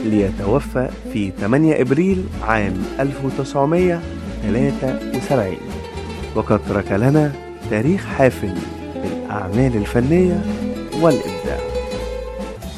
ليتوفى 0.05 0.89
في 1.13 1.33
8 1.41 1.81
إبريل 1.81 2.25
عام 2.43 2.85
1973 3.01 5.57
وقد 6.35 6.61
ترك 6.69 6.93
لنا 6.93 7.33
تاريخ 7.71 8.07
حافل 8.07 8.55
بالأعمال 8.95 9.77
الفنية 9.77 10.41
والإبداع. 11.01 11.59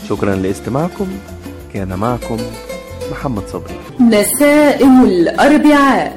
شكرا 0.09 0.35
لاستماعكم. 0.35 1.09
كان 1.75 1.99
معكم 1.99 2.37
محمد 3.11 3.43
صبري. 3.49 3.75
نسائم 4.01 5.05
الأربعاء. 5.05 6.17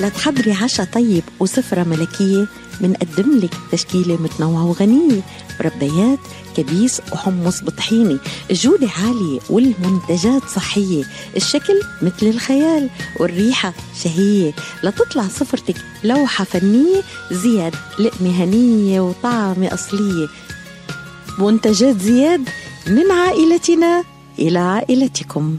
لتحضري 0.00 0.52
عشاء 0.52 0.86
طيب 0.86 1.22
وسفرة 1.40 1.82
ملكية 1.82 2.46
منقدم 2.80 3.38
لك 3.38 3.54
تشكيلة 3.72 4.16
متنوعة 4.22 4.66
وغنية 4.66 5.20
مربيات 5.60 6.18
كبيس 6.56 7.00
وحمص 7.12 7.62
بطحيني 7.64 8.18
الجودة 8.50 8.88
عالية 9.04 9.40
والمنتجات 9.50 10.42
صحية 10.48 11.04
الشكل 11.36 11.80
مثل 12.02 12.26
الخيال 12.26 12.90
والريحة 13.20 13.72
شهية 14.04 14.52
لتطلع 14.84 15.28
سفرتك 15.28 15.76
لوحة 16.04 16.44
فنية 16.44 17.02
زياد 17.32 17.74
لقمة 17.98 18.44
هنية 18.44 19.00
وطعمة 19.00 19.74
أصلية. 19.74 20.26
منتجات 21.38 22.00
زياد 22.00 22.48
من 22.86 23.10
عائلتنا 23.10 24.04
إلى 24.38 24.58
عائلتكم. 24.58 25.58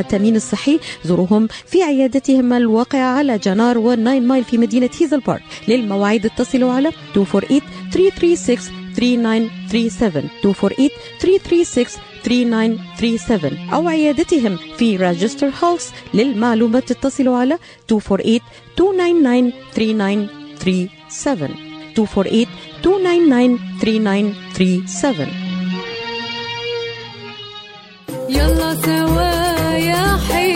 التأمين 0.00 0.36
الصحي 0.36 0.80
زورهم 1.04 1.48
في 1.66 1.82
عيادتهم 1.82 2.52
الواقعة 2.52 3.18
على 3.18 3.38
جنار 3.38 3.78
والناين 3.78 4.26
مايل 4.28 4.44
في 4.44 4.58
مدينة 4.58 4.90
هيزل 5.00 5.20
بارك 5.20 5.42
للمواعيد 5.68 6.26
اتصلوا 6.26 6.72
على 6.72 6.90
248 7.16 7.60
336 7.92 8.82
3937 8.96 10.30
248 10.44 10.88
336 11.20 12.02
3937 12.24 13.68
أو 13.74 13.88
عيادتهم 13.88 14.56
في 14.78 14.96
راجستر 14.96 15.50
هاوس 15.62 15.88
للمعلومات 16.14 16.90
اتصلوا 16.90 17.36
على 17.36 17.58
248 17.90 18.40
299 18.78 20.28
3937 20.58 21.66
248 21.96 22.46
299 22.86 23.54
3937 23.80 25.41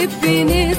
يا 0.07 0.76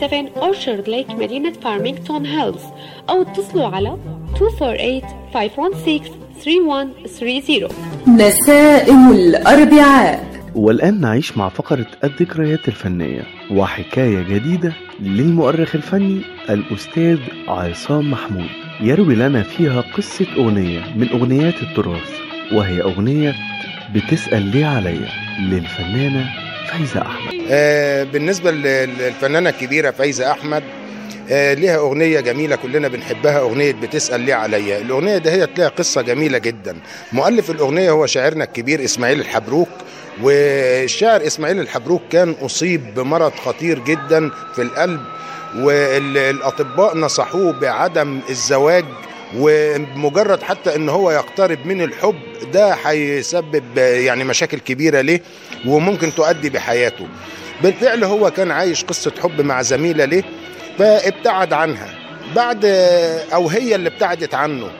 28857 0.00 0.52
Orchard 0.52 0.86
Lake 0.86 1.10
مدينة 1.14 1.52
فارمينغتون 1.52 2.26
هيلز 2.26 2.62
أو 3.10 3.22
اتصلوا 3.22 3.66
على 3.66 3.96
248-516-3130 4.34 4.38
نسائم 8.08 9.12
الأربعاء. 9.12 10.30
والآن 10.54 11.00
نعيش 11.00 11.36
مع 11.36 11.48
فقرة 11.48 11.86
الذكريات 12.04 12.68
الفنية 12.68 13.22
وحكاية 13.50 14.22
جديدة 14.22 14.72
للمؤرخ 15.00 15.74
الفني 15.74 16.20
الأستاذ 16.50 17.18
عصام 17.48 18.10
محمود. 18.10 18.48
يروي 18.80 19.14
لنا 19.14 19.42
فيها 19.42 19.80
قصة 19.80 20.26
أغنية 20.36 20.80
من 20.96 21.08
أغنيات 21.08 21.62
التراث 21.62 22.10
وهي 22.52 22.82
أغنية 22.82 23.34
بتسأل 23.94 24.42
ليه 24.50 24.66
عليا 24.66 25.08
للفنانة 25.40 26.30
فايزة 26.70 27.02
أحمد. 27.02 27.34
آه، 27.50 28.04
بالنسبة 28.04 28.50
لل- 28.50 28.98
للفنانة 28.98 29.50
الكبيرة 29.50 29.90
فايزة 29.90 30.30
أحمد 30.32 30.62
آه، 31.32 31.54
ليها 31.54 31.76
أغنية 31.76 32.20
جميلة 32.20 32.56
كلنا 32.56 32.88
بنحبها 32.88 33.38
أغنية 33.40 33.72
بتسأل 33.72 34.20
ليه 34.20 34.34
عليا. 34.34 34.78
الأغنية 34.78 35.18
ده 35.18 35.32
هي 35.32 35.48
لها 35.58 35.68
قصة 35.68 36.02
جميلة 36.02 36.38
جدا. 36.38 36.76
مؤلف 37.12 37.50
الأغنية 37.50 37.90
هو 37.90 38.06
شاعرنا 38.06 38.44
الكبير 38.44 38.84
إسماعيل 38.84 39.20
الحبروك 39.20 39.68
والشاعر 40.22 41.26
إسماعيل 41.26 41.60
الحبروك 41.60 42.02
كان 42.12 42.34
أصيب 42.42 42.94
بمرض 42.94 43.32
خطير 43.34 43.78
جدا 43.78 44.30
في 44.54 44.62
القلب 44.62 45.00
والأطباء 45.56 46.96
نصحوه 46.96 47.52
بعدم 47.52 48.20
الزواج 48.30 48.84
ومجرد 49.36 50.42
حتى 50.42 50.76
إن 50.76 50.88
هو 50.88 51.10
يقترب 51.10 51.66
من 51.66 51.82
الحب 51.82 52.16
ده 52.52 52.72
هيسبب 52.84 53.78
يعني 53.78 54.24
مشاكل 54.24 54.58
كبيرة 54.58 55.00
ليه 55.00 55.22
وممكن 55.66 56.14
تؤدي 56.14 56.50
بحياته. 56.50 57.06
بالفعل 57.62 58.04
هو 58.04 58.30
كان 58.30 58.50
عايش 58.50 58.84
قصة 58.84 59.12
حب 59.22 59.40
مع 59.40 59.62
زميلة 59.62 60.04
ليه 60.04 60.22
فابتعد 60.78 61.52
عنها. 61.52 61.88
بعد 62.36 62.64
أو 63.34 63.48
هي 63.48 63.74
اللي 63.74 63.88
ابتعدت 63.88 64.34
عنه. 64.34 64.70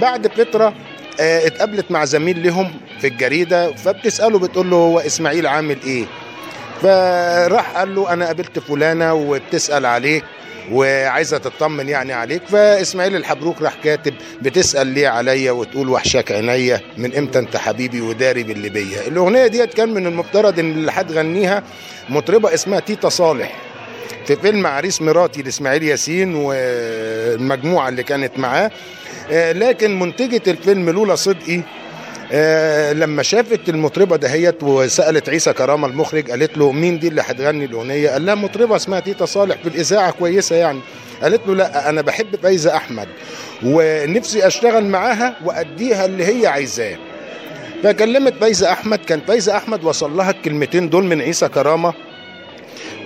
بعد 0.00 0.26
فترة 0.26 0.74
آه، 1.20 1.46
اتقابلت 1.46 1.90
مع 1.90 2.04
زميل 2.04 2.42
لهم 2.46 2.70
في 3.00 3.06
الجريدة 3.06 3.72
فبتسأله 3.74 4.38
بتقول 4.38 4.70
له 4.70 4.76
هو 4.76 4.98
إسماعيل 4.98 5.46
عامل 5.46 5.76
إيه؟ 5.86 6.04
فراح 6.82 7.70
قال 7.76 7.94
له 7.94 8.12
أنا 8.12 8.26
قابلت 8.26 8.58
فلانة 8.58 9.14
وبتسأل 9.14 9.86
عليك 9.86 10.24
وعايزة 10.72 11.38
تطمن 11.38 11.88
يعني 11.88 12.12
عليك. 12.12 12.42
فإسماعيل 12.48 13.16
الحبروك 13.16 13.62
راح 13.62 13.74
كاتب 13.84 14.14
بتسأل 14.42 14.86
ليه 14.86 15.08
عليا 15.08 15.52
وتقول 15.52 15.88
وحشاك 15.88 16.32
عينيا 16.32 16.80
من 16.98 17.14
إمتى 17.16 17.38
أنت 17.38 17.56
حبيبي 17.56 18.00
وداري 18.00 18.42
باللي 18.42 18.68
بيا 18.68 19.06
الأغنية 19.06 19.46
ديت 19.46 19.74
كان 19.74 19.94
من 19.94 20.06
المفترض 20.06 20.58
إن 20.58 20.70
اللي 20.72 20.90
هتغنيها 20.94 21.62
مطربة 22.08 22.54
اسمها 22.54 22.80
تيتا 22.80 23.08
صالح. 23.08 23.56
في 24.26 24.36
فيلم 24.36 24.66
عريس 24.66 25.02
مراتي 25.02 25.42
لإسماعيل 25.42 25.82
ياسين 25.82 26.34
والمجموعة 26.34 27.88
اللي 27.88 28.02
كانت 28.02 28.38
معاه. 28.38 28.70
آه، 29.30 29.52
لكن 29.52 29.98
منتجة 29.98 30.42
الفيلم 30.50 30.90
لولا 30.90 31.14
صدقي 31.14 31.60
لما 32.92 33.22
شافت 33.22 33.68
المطربة 33.68 34.16
دهيت 34.16 34.62
وسألت 34.62 35.28
عيسى 35.28 35.52
كرامة 35.52 35.88
المخرج 35.88 36.30
قالت 36.30 36.58
له 36.58 36.72
مين 36.72 36.98
دي 36.98 37.08
اللي 37.08 37.22
هتغني 37.26 37.64
الأغنية؟ 37.64 38.10
قال 38.10 38.26
لها 38.26 38.34
مطربة 38.34 38.76
اسمها 38.76 39.00
تيتا 39.00 39.24
صالح 39.24 39.56
في 39.62 39.68
الإذاعة 39.68 40.10
كويسة 40.10 40.56
يعني. 40.56 40.80
قالت 41.22 41.40
له 41.46 41.54
لا 41.54 41.88
أنا 41.88 42.02
بحب 42.02 42.36
فايزة 42.42 42.76
أحمد 42.76 43.08
ونفسي 43.64 44.46
أشتغل 44.46 44.84
معاها 44.84 45.36
وأديها 45.44 46.04
اللي 46.04 46.24
هي 46.42 46.46
عايزاه. 46.46 46.96
فكلمت 47.82 48.34
فايزة 48.40 48.72
أحمد 48.72 48.98
كان 48.98 49.20
فايزة 49.28 49.56
أحمد 49.56 49.84
وصل 49.84 50.16
لها 50.16 50.30
الكلمتين 50.30 50.88
دول 50.90 51.04
من 51.04 51.20
عيسى 51.20 51.48
كرامة. 51.48 51.94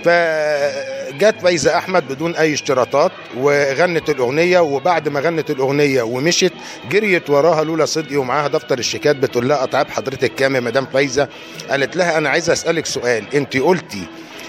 فجت 0.03 1.35
فايزة 1.41 1.77
أحمد 1.77 2.07
بدون 2.07 2.35
أي 2.35 2.53
اشتراطات 2.53 3.11
وغنت 3.37 4.09
الأغنية 4.09 4.59
وبعد 4.59 5.09
ما 5.09 5.19
غنت 5.19 5.51
الأغنية 5.51 6.01
ومشت 6.01 6.53
جريت 6.89 7.29
وراها 7.29 7.63
لولا 7.63 7.85
صدقي 7.85 8.15
ومعاها 8.17 8.47
دفتر 8.47 8.79
الشيكات 8.79 9.15
بتقول 9.15 9.49
لها 9.49 9.63
اتعاب 9.63 9.89
حضرتك 9.89 10.35
كام 10.35 10.55
يا 10.55 10.59
مدام 10.59 10.85
فايزة. 10.93 11.27
قالت 11.69 11.95
لها 11.95 12.17
أنا 12.17 12.29
عايزه 12.29 12.53
أسألك 12.53 12.85
سؤال 12.85 13.23
أنت 13.35 13.57
قلتي 13.57 14.03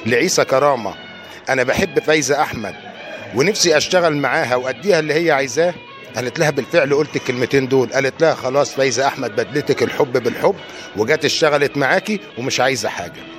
لعيسى 0.06 0.44
كرامة 0.44 0.94
أنا 1.48 1.62
بحب 1.62 1.98
فايزة 1.98 2.42
أحمد 2.42 2.74
ونفسي 3.34 3.76
أشتغل 3.76 4.16
معاها 4.16 4.56
وأديها 4.56 4.98
اللي 4.98 5.14
هي 5.14 5.30
عايزاه؟ 5.30 5.74
قالت 6.16 6.38
لها 6.38 6.50
بالفعل 6.50 6.94
قلت 6.94 7.16
الكلمتين 7.16 7.68
دول 7.68 7.88
قالت 7.92 8.20
لها 8.20 8.34
خلاص 8.34 8.74
فايزة 8.74 9.06
أحمد 9.06 9.36
بدلتك 9.36 9.82
الحب 9.82 10.12
بالحب 10.22 10.54
وجت 10.96 11.24
اشتغلت 11.24 11.76
معاكي 11.76 12.20
ومش 12.38 12.60
عايزة 12.60 12.88
حاجة. 12.88 13.35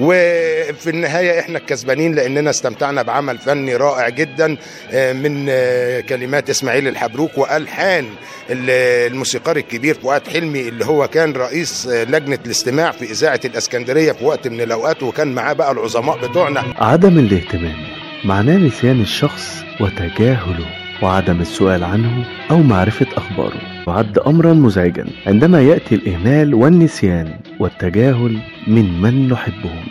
وفي 0.00 0.90
النهاية 0.90 1.40
إحنا 1.40 1.58
الكسبانين 1.58 2.14
لأننا 2.14 2.50
استمتعنا 2.50 3.02
بعمل 3.02 3.38
فني 3.38 3.76
رائع 3.76 4.08
جدا 4.08 4.56
آه، 4.92 5.12
من 5.12 5.46
آه، 5.48 6.00
كلمات 6.00 6.50
إسماعيل 6.50 6.88
الحبروك 6.88 7.38
وألحان 7.38 8.04
ال- 8.50 8.70
الموسيقار 9.12 9.56
الكبير 9.56 9.94
فؤاد 9.94 10.28
حلمي 10.28 10.60
اللي 10.68 10.84
هو 10.84 11.08
كان 11.08 11.32
رئيس 11.32 11.86
آه، 11.86 12.04
لجنة 12.04 12.38
الاستماع 12.46 12.90
في 12.90 13.04
إذاعة 13.04 13.40
الإسكندرية 13.44 14.12
في 14.12 14.24
وقت 14.24 14.48
من 14.48 14.60
الأوقات 14.60 15.02
وكان 15.02 15.34
معاه 15.34 15.52
بقى 15.52 15.72
العظماء 15.72 16.18
بتوعنا. 16.28 16.64
عدم 16.78 17.18
الاهتمام 17.18 17.76
معناه 18.24 18.56
نسيان 18.56 19.00
الشخص 19.00 19.62
وتجاهله. 19.80 20.83
وعدم 21.02 21.40
السؤال 21.40 21.84
عنه 21.84 22.24
أو 22.50 22.62
معرفة 22.62 23.06
أخباره. 23.16 23.60
يعد 23.88 24.18
أمرا 24.18 24.52
مزعجا 24.52 25.06
عندما 25.26 25.60
يأتي 25.60 25.94
الإهمال 25.94 26.54
والنسيان 26.54 27.34
والتجاهل 27.60 28.38
من 28.66 29.00
من 29.02 29.28
نحبهم. 29.28 29.84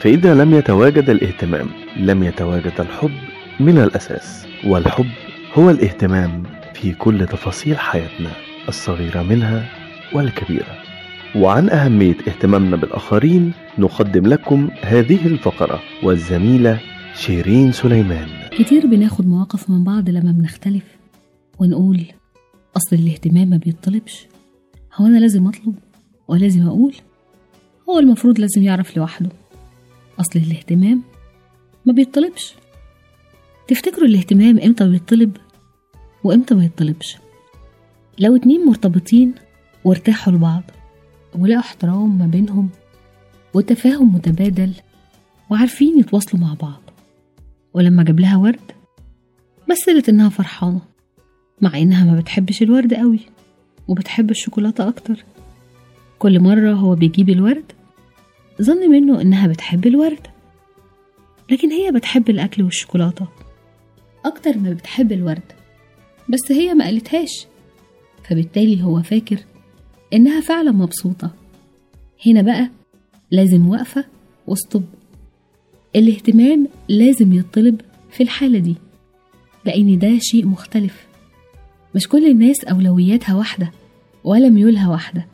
فإذا 0.00 0.34
لم 0.34 0.54
يتواجد 0.54 1.10
الاهتمام 1.10 1.66
لم 1.96 2.22
يتواجد 2.22 2.72
الحب 2.78 3.12
من 3.60 3.78
الأساس. 3.78 4.46
والحب 4.64 5.10
هو 5.54 5.70
الاهتمام 5.70 6.42
في 6.74 6.92
كل 6.92 7.26
تفاصيل 7.26 7.78
حياتنا 7.78 8.30
الصغيرة 8.68 9.22
منها 9.22 9.64
والكبيرة. 10.12 10.84
وعن 11.36 11.70
أهمية 11.70 12.16
اهتمامنا 12.28 12.76
بالآخرين 12.76 13.52
نقدم 13.78 14.26
لكم 14.26 14.68
هذه 14.82 15.26
الفقرة 15.26 15.80
والزميلة 16.02 16.78
شيرين 17.16 17.72
سليمان. 17.72 18.28
كتير 18.50 18.86
بناخد 18.86 19.26
مواقف 19.26 19.70
من 19.70 19.84
بعض 19.84 20.10
لما 20.10 20.32
بنختلف 20.32 20.84
ونقول 21.58 22.04
أصل 22.76 22.96
الاهتمام 22.96 23.48
ما 23.48 23.56
بيطلبش. 23.56 24.26
هو 24.94 25.06
أنا 25.06 25.18
لازم 25.18 25.46
أطلب 25.46 25.74
ولازم 26.28 26.66
أقول؟ 26.66 26.94
هو 27.90 27.98
المفروض 27.98 28.38
لازم 28.40 28.62
يعرف 28.62 28.96
لوحده. 28.96 29.28
أصل 30.20 30.38
الاهتمام 30.38 31.02
ما 31.86 31.92
بيطلبش. 31.92 32.54
تفتكروا 33.68 34.06
الاهتمام 34.08 34.58
إمتى 34.58 34.88
بيطلب 34.88 35.36
وإمتى 36.24 36.54
ما 36.54 36.64
يطلبش؟ 36.64 37.16
لو 38.18 38.36
اتنين 38.36 38.66
مرتبطين 38.66 39.34
وارتاحوا 39.84 40.32
لبعض 40.32 40.62
ولقوا 41.38 41.60
احترام 41.60 42.18
ما 42.18 42.26
بينهم 42.26 42.68
وتفاهم 43.54 44.14
متبادل 44.14 44.72
وعارفين 45.50 45.98
يتواصلوا 45.98 46.42
مع 46.42 46.54
بعض. 46.54 46.83
ولما 47.74 48.02
جاب 48.02 48.20
لها 48.20 48.36
ورد 48.36 48.72
مثلت 49.70 50.08
إنها 50.08 50.28
فرحانة 50.28 50.80
مع 51.60 51.78
إنها 51.78 52.04
ما 52.12 52.20
بتحبش 52.20 52.62
الورد 52.62 52.94
قوي 52.94 53.20
وبتحب 53.88 54.30
الشوكولاتة 54.30 54.88
أكتر. 54.88 55.24
كل 56.18 56.40
مرة 56.40 56.72
هو 56.72 56.94
بيجيب 56.94 57.28
الورد 57.30 57.72
ظن 58.62 58.90
منه 58.90 59.20
إنها 59.20 59.46
بتحب 59.46 59.86
الورد 59.86 60.26
لكن 61.50 61.70
هي 61.72 61.92
بتحب 61.92 62.30
الأكل 62.30 62.62
والشوكولاتة 62.62 63.28
أكتر 64.24 64.58
ما 64.58 64.70
بتحب 64.72 65.12
الورد 65.12 65.52
بس 66.28 66.52
هي 66.52 66.74
ما 66.74 66.84
قالتهاش. 66.84 67.46
فبالتالي 68.28 68.82
هو 68.82 69.02
فاكر 69.02 69.38
إنها 70.12 70.40
فعلا 70.40 70.72
مبسوطة. 70.72 71.30
هنا 72.26 72.42
بقى 72.42 72.70
لازم 73.30 73.68
وقفة 73.68 74.04
وستوب 74.46 74.84
الاهتمام 75.96 76.68
لازم 76.88 77.32
يطلب 77.32 77.80
في 78.10 78.22
الحالة 78.22 78.58
دي 78.58 78.74
لأن 79.64 79.98
ده 79.98 80.18
شيء 80.18 80.46
مختلف. 80.46 81.06
مش 81.94 82.08
كل 82.08 82.30
الناس 82.30 82.64
أولوياتها 82.64 83.34
واحدة 83.34 83.72
ولا 84.24 84.48
ميولها 84.48 84.88
واحدة. 84.90 85.26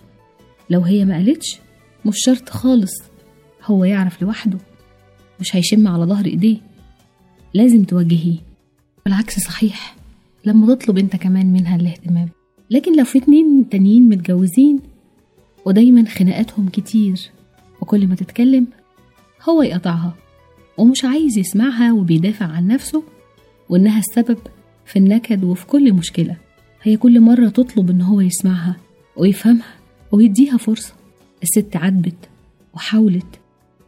لو 0.71 0.81
هي 0.81 1.05
ما 1.05 1.15
قالتش 1.15 1.59
مش 2.07 2.15
شرط 2.25 2.49
خالص. 2.49 2.93
هو 3.65 3.85
يعرف 3.85 4.23
لوحده 4.23 4.59
مش 5.41 5.57
هيشم 5.57 5.89
على 5.89 6.05
ظهر 6.05 6.25
إيديه. 6.25 6.57
لازم 7.55 7.85
توجهيه 7.85 8.37
بالعكس 9.05 9.39
صحيح 9.41 9.97
لما 10.45 10.75
تطلب 10.75 10.99
أنت 10.99 11.17
كمان 11.17 11.53
منها 11.53 11.77
الاهتمام. 11.77 12.29
لكن 12.71 12.99
لو 12.99 13.05
في 13.05 13.19
اتنين 13.19 13.69
تانيين 13.71 14.09
متجوزين 14.09 14.81
ودايما 15.65 16.05
خناقاتهم 16.09 16.69
كتير 16.69 17.31
وكل 17.81 18.07
ما 18.07 18.15
تتكلم 18.15 18.67
هو 19.49 19.63
يقطعها. 19.63 20.15
ومش 20.81 21.05
عايز 21.05 21.39
يسمعها 21.39 21.93
وبيدافع 21.93 22.47
عن 22.47 22.67
نفسه 22.69 23.03
وإنها 23.69 23.99
السبب 23.99 24.39
في 24.87 24.99
النكد 24.99 25.45
وفي 25.45 25.67
كل 25.67 25.93
مشكلة. 25.93 26.37
هي 26.83 26.97
كل 26.97 27.21
مرة 27.21 27.49
تطلب 27.49 27.91
إن 27.91 28.01
هو 28.03 28.21
يسمعها 28.21 28.77
ويفهمها 29.17 29.75
ويديها 30.13 30.57
فرصة. 30.57 30.95
الست 31.43 31.77
عاتبت 31.77 32.29
وحاولت 32.75 33.41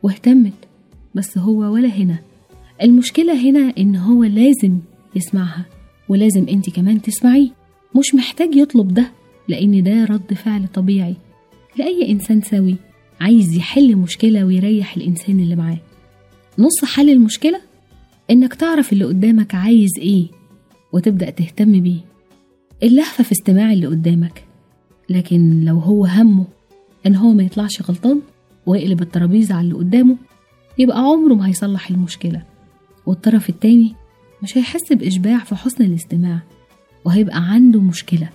واهتمت 0.03 0.53
بس 1.15 1.39
هو 1.39 1.59
ولا 1.59 1.89
هنا. 1.89 2.19
المشكلة 2.83 3.51
هنا 3.51 3.73
إن 3.79 3.97
هو 3.97 4.25
لازم 4.25 4.79
يسمعها 5.17 5.65
ولازم 6.09 6.49
انت 6.49 6.71
كمان 6.71 7.03
تسمعيه. 7.03 7.49
مش 7.97 8.15
محتاج 8.15 8.57
يطلب 8.57 8.95
ده 8.95 9.11
لأن 9.49 9.83
ده 9.83 10.05
رد 10.05 10.35
فعل 10.35 10.69
طبيعي. 10.75 11.17
لأي 11.79 12.11
إنسان 12.13 12.41
سوي 12.41 12.77
عايز 13.21 13.57
يحل 13.57 13.97
مشكلة 13.97 14.45
ويريح 14.45 14.97
الإنسان 14.97 15.41
اللي 15.41 15.57
معاه. 15.57 15.79
نص 16.59 16.85
حل 16.85 17.11
المشكلة؟ 17.11 17.61
إنك 18.31 18.55
تعرف 18.55 18.93
اللي 18.93 19.05
قدامك 19.05 19.55
عايز 19.55 19.91
إيه 19.99 20.27
وتبدأ 20.93 21.31
تهتم 21.31 21.81
بيه. 21.83 22.01
اللهفة 22.83 23.25
في 23.25 23.33
استماع 23.33 23.73
اللي 23.73 23.87
قدامك. 23.87 24.45
لكن 25.11 25.65
لو 25.65 25.79
هو 25.79 26.07
همه 26.07 26.45
إن 27.07 27.17
هو 27.17 27.33
ما 27.33 27.43
يطلعش 27.43 27.83
غلطان 27.83 28.21
ويقلب 28.67 29.03
الترابيزة 29.03 29.55
على 29.55 29.65
اللي 29.65 29.75
قدامه 29.75 30.17
يبقى 30.79 30.99
عمره 30.99 31.35
ما 31.35 31.49
هيصلح 31.49 31.91
المشكلة. 31.91 32.43
والطرف 33.07 33.49
التاني 33.49 33.95
مش 34.43 34.59
هيحس 34.59 34.93
بإشباع 34.93 35.39
في 35.39 35.55
حسن 35.55 35.85
الاستماع 35.85 36.43
وهيبقى 37.05 37.37
عنده 37.51 37.81
مشكلة. 37.81 38.29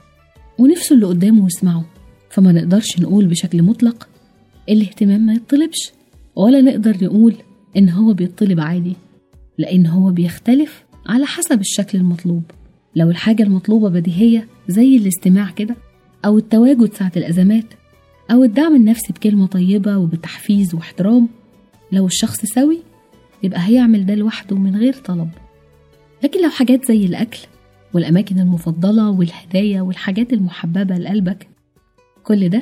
ونفسه 0.57 0.95
اللي 0.95 1.05
قدامه 1.05 1.45
يسمعه. 1.45 1.85
فما 2.29 2.51
نقدرش 2.51 2.99
نقول 2.99 3.25
بشكل 3.25 3.63
مطلق 3.63 4.07
الاهتمام 4.69 5.21
ما 5.21 5.33
يطلبش 5.33 5.91
ولا 6.35 6.61
نقدر 6.61 6.97
نقول 7.05 7.35
إن 7.77 7.89
هو 7.89 8.13
بيطلب 8.13 8.59
عادي 8.59 8.95
لأن 9.57 9.85
هو 9.87 10.11
بيختلف 10.11 10.85
على 11.05 11.25
حسب 11.25 11.59
الشكل 11.59 11.97
المطلوب. 11.97 12.43
لو 12.95 13.09
الحاجة 13.09 13.43
المطلوبة 13.43 13.89
بديهية 13.89 14.47
زي 14.67 14.97
الاستماع 14.97 15.49
كده 15.51 15.75
أو 16.25 16.37
التواجد 16.37 16.93
ساعة 16.93 17.11
الأزمات 17.17 17.65
أو 18.31 18.43
الدعم 18.43 18.75
النفسي 18.75 19.13
بكلمة 19.13 19.45
طيبة 19.47 19.97
وبتحفيز 19.97 20.75
واحترام 20.75 21.27
لو 21.91 22.05
الشخص 22.05 22.45
سوي 22.45 22.79
يبقى 23.43 23.59
هيعمل 23.67 24.05
ده 24.05 24.15
لوحده 24.15 24.55
من 24.55 24.75
غير 24.75 24.93
طلب. 24.93 25.29
لكن 26.23 26.43
لو 26.43 26.49
حاجات 26.49 26.85
زي 26.85 27.05
الأكل 27.05 27.39
والأماكن 27.93 28.39
المفضلة 28.39 29.09
والهدايا 29.09 29.81
والحاجات 29.81 30.33
المحببة 30.33 30.95
لقلبك 30.97 31.47
كل 32.23 32.49
ده 32.49 32.61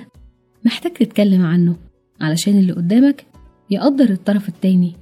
محتاج 0.65 0.93
تتكلم 0.93 1.45
عنه 1.45 1.75
علشان 2.21 2.57
اللي 2.59 2.73
قدامك 2.73 3.25
يقدر 3.70 4.09
الطرف 4.09 4.49
التاني 4.49 4.93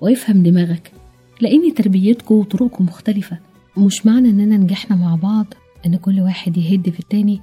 ويفهم 0.00 0.42
دماغك 0.42 0.92
لأن 1.40 1.74
تربيتكم 1.74 2.34
وطرقكم 2.34 2.84
مختلفة. 2.84 3.38
ومش 3.76 4.06
معنى 4.06 4.30
إننا 4.30 4.56
نجحنا 4.56 4.96
مع 4.96 5.14
بعض 5.14 5.46
إن 5.86 5.96
كل 5.96 6.20
واحد 6.20 6.56
يهد 6.56 6.90
في 6.90 7.00
التاني 7.00 7.40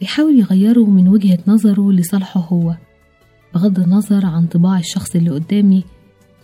يحاول 0.00 0.38
يغيره 0.38 0.84
من 0.84 1.08
وجهة 1.08 1.38
نظره 1.46 1.92
لصالحه 1.92 2.40
هو 2.40 2.76
بغض 3.54 3.78
النظر 3.80 4.26
عن 4.26 4.46
طباع 4.46 4.78
الشخص 4.78 5.16
اللي 5.16 5.30
قدامي 5.30 5.84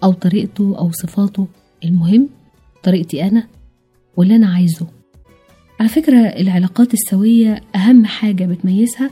أو 0.05 0.13
طريقته 0.13 0.79
أو 0.79 0.91
صفاته. 0.93 1.47
المهم 1.85 2.29
طريقتي 2.83 3.25
أنا 3.25 3.47
واللي 4.17 4.37
أنا 4.37 4.47
عايزه. 4.49 4.87
على 5.81 5.89
فكرة 5.89 6.19
العلاقات 6.19 6.95
السوية 6.95 7.61
أهم 7.75 8.05
حاجة 8.05 8.45
بتميزها 8.45 9.11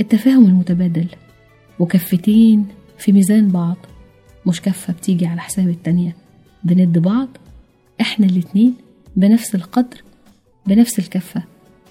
التفاهم 0.00 0.44
المتبادل. 0.44 1.06
وكفتين 1.78 2.66
في 2.98 3.12
ميزان 3.12 3.48
بعض 3.48 3.76
مش 4.46 4.60
كفة 4.62 4.92
بتيجي 4.92 5.26
على 5.26 5.40
حساب 5.40 5.68
التانية 5.68 6.16
بند 6.64 6.98
بعض 6.98 7.28
إحنا 8.00 8.26
الاتنين 8.26 8.74
بنفس 9.16 9.54
القدر 9.54 10.02
بنفس 10.66 10.98
الكفة 10.98 11.42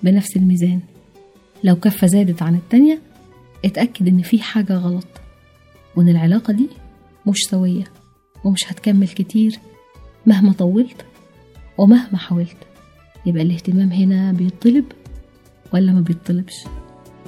بنفس 0.03 0.37
الميزان. 0.37 0.79
لو 1.63 1.75
كفة 1.75 2.07
زادت 2.07 2.41
عن 2.41 2.55
التانية 2.55 2.99
اتأكد 3.65 4.07
إن 4.07 4.21
في 4.21 4.39
حاجة 4.41 4.73
غلط 4.73 5.07
وإن 5.95 6.09
العلاقة 6.09 6.53
دي 6.53 6.69
مش 7.27 7.37
سوية 7.49 7.83
ومش 8.43 8.71
هتكمل 8.71 9.07
كتير 9.07 9.59
مهما 10.25 10.51
طولت 10.53 11.05
ومهما 11.77 12.17
حاولت. 12.17 12.57
يبقى 13.25 13.43
الاهتمام 13.43 13.91
هنا 13.91 14.31
بيطلب 14.31 14.85
ولا 15.73 15.91
ما 15.91 16.01
بيطلبش؟ 16.01 16.53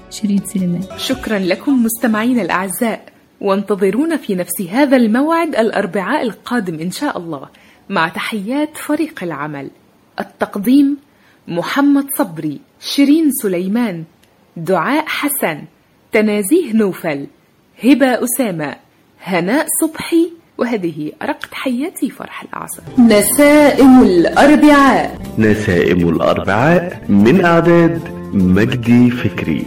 شيرين 0.09 0.41
سليمان. 0.45 0.83
شكرا 0.97 1.39
لكم 1.39 1.83
مستمعينا 1.83 2.41
الأعزاء. 2.41 3.13
وانتظرونا 3.41 4.17
في 4.17 4.35
نفس 4.35 4.61
هذا 4.69 4.97
الموعد 4.97 5.55
الأربعاء 5.55 6.23
القادم 6.23 6.79
إن 6.79 6.91
شاء 6.91 7.17
الله. 7.17 7.47
مع 7.89 8.07
تحيات 8.07 8.77
فريق 8.77 9.23
العمل. 9.23 9.69
التقديم 10.19 10.97
محمد 11.47 12.05
صبري 12.17 12.59
شيرين 12.79 13.31
سليمان 13.31 14.03
دعاء 14.57 15.05
حسن 15.07 15.61
تنازيه 16.11 16.73
نوفل 16.73 17.27
هبة 17.83 18.23
أسامة 18.23 18.75
هناء 19.23 19.65
صبحي 19.81 20.31
وهذه 20.57 21.11
أرق 21.21 21.45
تحياتي 21.45 22.09
فرح 22.09 22.43
الأعصر 22.43 22.81
نسائم 22.99 24.03
الأربعاء. 24.03 25.21
نسائم 25.37 26.09
الأربعاء 26.09 27.05
من 27.09 27.45
إعداد 27.45 28.01
مجدي 28.33 29.11
فكري. 29.11 29.65